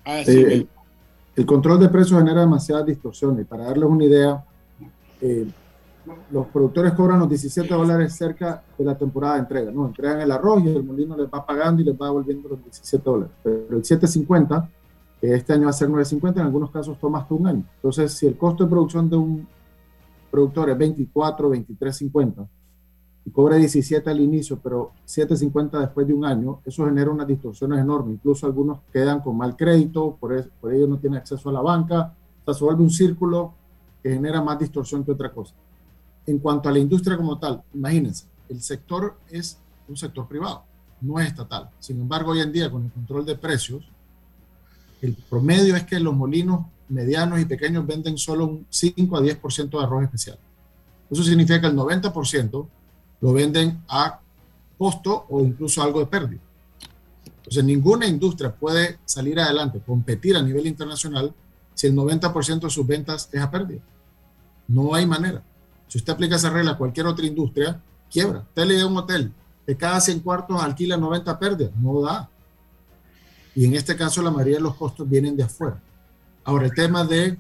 [0.06, 0.66] Eh,
[1.36, 3.46] el, control de precios genera demasiadas distorsiones.
[3.46, 4.44] Para darles una idea,
[5.22, 5.46] eh,
[6.32, 9.72] los productores cobran los 17 dólares cerca de la temporada de entrega.
[9.72, 9.88] ¿no?
[9.88, 13.04] Entregan el arroz y el molino les va pagando y les va devolviendo los 17
[13.04, 13.34] dólares.
[13.44, 14.70] Pero el 750
[15.22, 17.64] este año va a ser 9.50, en algunos casos toma hasta un año.
[17.76, 19.48] Entonces, si el costo de producción de un
[20.32, 22.48] productor es 24, 23.50
[23.26, 27.80] y cobra 17 al inicio, pero 7.50 después de un año, eso genera unas distorsiones
[27.80, 28.16] enormes.
[28.16, 31.62] Incluso algunos quedan con mal crédito, por, eso, por ello no tienen acceso a la
[31.62, 32.14] banca.
[32.42, 33.54] O sea, se vuelve un círculo
[34.02, 35.54] que genera más distorsión que otra cosa.
[36.26, 40.64] En cuanto a la industria como tal, imagínense, el sector es un sector privado,
[41.02, 41.70] no es estatal.
[41.80, 43.92] Sin embargo, hoy en día, con el control de precios,
[45.02, 49.70] el promedio es que los molinos medianos y pequeños venden solo un 5 a 10%
[49.70, 50.38] de arroz especial.
[51.10, 52.68] Eso significa que el 90%
[53.22, 54.20] lo venden a
[54.78, 56.40] costo o incluso algo de pérdida.
[57.38, 61.34] Entonces, ninguna industria puede salir adelante, competir a nivel internacional
[61.74, 63.82] si el 90% de sus ventas es a pérdida.
[64.68, 65.42] No hay manera.
[65.88, 67.82] Si usted aplica esa regla a cualquier otra industria,
[68.12, 68.40] quiebra.
[68.40, 69.32] Usted le da un hotel,
[69.66, 71.76] de cada 100 cuartos alquila 90 pérdidas.
[71.76, 72.30] No da.
[73.60, 75.82] Y en este caso la mayoría de los costos vienen de afuera.
[76.46, 77.38] Ahora, el tema de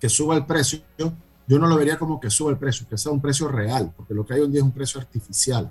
[0.00, 3.12] que suba el precio, yo no lo vería como que suba el precio, que sea
[3.12, 5.70] un precio real, porque lo que hay hoy en día es un precio artificial.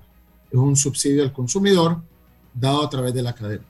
[0.51, 1.99] Es un subsidio al consumidor
[2.53, 3.65] dado a través de la cadena.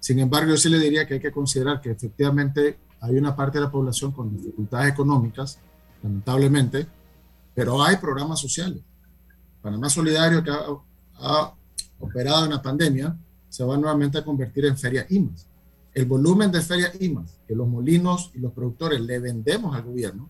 [0.00, 3.58] Sin embargo, yo sí le diría que hay que considerar que efectivamente hay una parte
[3.58, 5.58] de la población con dificultades económicas,
[6.02, 6.86] lamentablemente,
[7.54, 8.80] pero hay programas sociales.
[9.60, 10.64] Panamá Solidario, que ha,
[11.16, 11.54] ha
[12.00, 13.14] operado en la pandemia,
[13.54, 15.46] se va nuevamente a convertir en feria IMAS.
[15.92, 20.28] El volumen de feria IMAS que los molinos y los productores le vendemos al gobierno,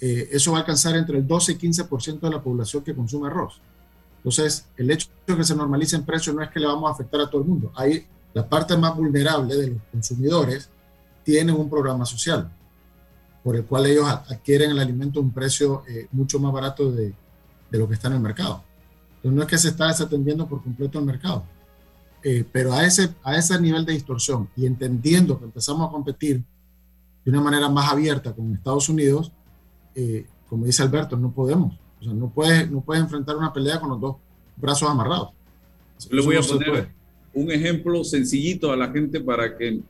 [0.00, 3.28] eh, eso va a alcanzar entre el 12 y 15% de la población que consume
[3.28, 3.60] arroz.
[4.16, 6.94] Entonces, el hecho de que se normalice en precio no es que le vamos a
[6.94, 7.70] afectar a todo el mundo.
[7.76, 10.68] Hay la parte más vulnerable de los consumidores
[11.22, 12.50] tienen un programa social
[13.44, 17.14] por el cual ellos adquieren el alimento a un precio eh, mucho más barato de,
[17.70, 18.64] de, lo que está en el mercado.
[19.16, 21.44] Entonces no es que se está desatendiendo por completo el mercado,
[22.24, 26.42] eh, pero a ese, a ese nivel de distorsión y entendiendo que empezamos a competir
[27.24, 29.32] de una manera más abierta con Estados Unidos,
[29.94, 31.78] eh, como dice Alberto, no podemos.
[32.00, 34.16] O sea, no puedes, no puedes enfrentar una pelea con los dos
[34.56, 35.30] brazos amarrados.
[36.10, 36.88] Le voy a poner
[37.32, 39.80] un ejemplo sencillito a la gente para que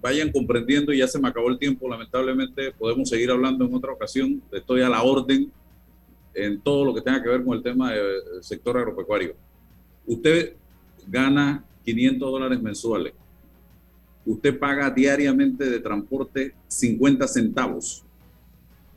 [0.00, 0.92] vayan comprendiendo.
[0.92, 2.72] Ya se me acabó el tiempo, lamentablemente.
[2.72, 4.42] Podemos seguir hablando en otra ocasión.
[4.52, 5.50] Estoy a la orden
[6.34, 9.34] en todo lo que tenga que ver con el tema del sector agropecuario.
[10.06, 10.54] Usted
[11.06, 13.12] gana 500 dólares mensuales.
[14.24, 18.02] Usted paga diariamente de transporte 50 centavos.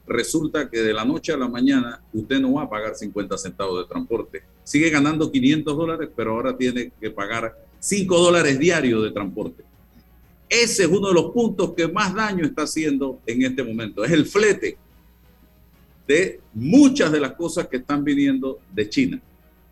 [0.08, 3.84] Resulta que de la noche a la mañana usted no va a pagar 50 centavos
[3.84, 4.44] de transporte.
[4.64, 9.64] Sigue ganando 500 dólares, pero ahora tiene que pagar 5 dólares diarios de transporte.
[10.50, 14.04] Ese es uno de los puntos que más daño está haciendo en este momento.
[14.04, 14.78] Es el flete
[16.08, 19.22] de muchas de las cosas que están viniendo de China.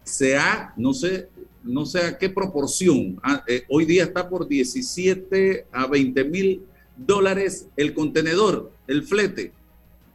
[0.03, 1.29] Se ha, no sé,
[1.67, 6.61] no sé a qué proporción, ah, eh, hoy día está por 17 a 20 mil
[6.95, 9.51] dólares el contenedor, el flete.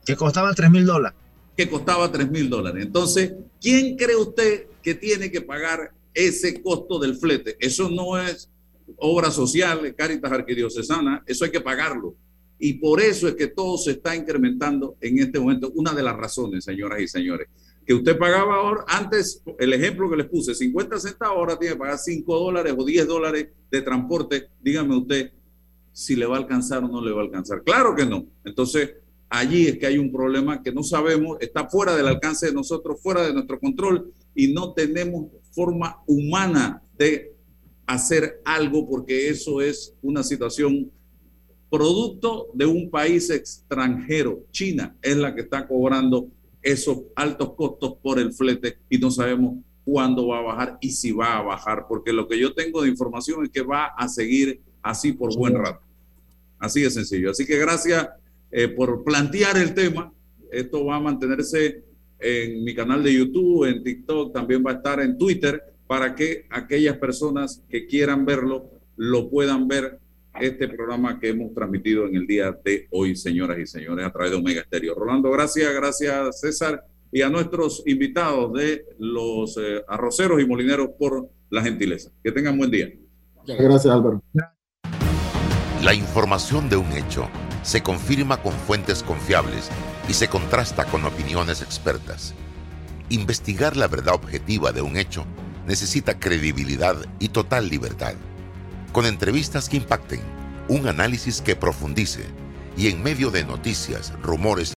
[0.04, 1.18] Que costaba 3 mil dólares.
[1.56, 2.84] Que costaba 3 mil dólares.
[2.84, 7.56] Entonces, ¿quién cree usted que tiene que pagar ese costo del flete?
[7.60, 8.48] Eso no es
[8.96, 12.14] obra social, Caritas Arquidiocesana, eso hay que pagarlo.
[12.58, 15.72] Y por eso es que todo se está incrementando en este momento.
[15.74, 17.48] Una de las razones, señoras y señores,
[17.84, 21.80] que usted pagaba ahora, antes, el ejemplo que les puse, 50 centavos, ahora tiene que
[21.80, 24.48] pagar 5 dólares o 10 dólares de transporte.
[24.60, 25.32] Dígame usted
[25.92, 27.62] si le va a alcanzar o no le va a alcanzar.
[27.62, 28.26] Claro que no.
[28.44, 28.94] Entonces,
[29.28, 33.00] allí es que hay un problema que no sabemos, está fuera del alcance de nosotros,
[33.00, 37.34] fuera de nuestro control y no tenemos forma humana de
[37.86, 40.90] hacer algo porque eso es una situación
[41.70, 44.44] producto de un país extranjero.
[44.50, 46.28] China es la que está cobrando
[46.62, 51.12] esos altos costos por el flete y no sabemos cuándo va a bajar y si
[51.12, 54.60] va a bajar, porque lo que yo tengo de información es que va a seguir
[54.80, 55.80] así por buen rato.
[56.58, 57.32] Así de sencillo.
[57.32, 58.08] Así que gracias
[58.50, 60.12] eh, por plantear el tema.
[60.50, 61.82] Esto va a mantenerse
[62.20, 66.46] en mi canal de YouTube, en TikTok, también va a estar en Twitter para que
[66.50, 69.98] aquellas personas que quieran verlo lo puedan ver
[70.40, 74.30] este programa que hemos transmitido en el día de hoy, señoras y señores, a través
[74.32, 74.94] de Omega Estéreo.
[74.94, 81.28] Rolando, gracias, gracias César y a nuestros invitados de los eh, arroceros y molineros por
[81.50, 82.10] la gentileza.
[82.24, 82.90] Que tengan buen día.
[83.46, 84.22] Gracias, Álvaro.
[85.84, 87.28] La información de un hecho
[87.62, 89.70] se confirma con fuentes confiables
[90.08, 92.34] y se contrasta con opiniones expertas.
[93.10, 95.26] Investigar la verdad objetiva de un hecho
[95.66, 98.14] necesita credibilidad y total libertad.
[98.92, 100.20] Con entrevistas que impacten,
[100.68, 102.26] un análisis que profundice
[102.76, 104.70] y en medio de noticias, rumores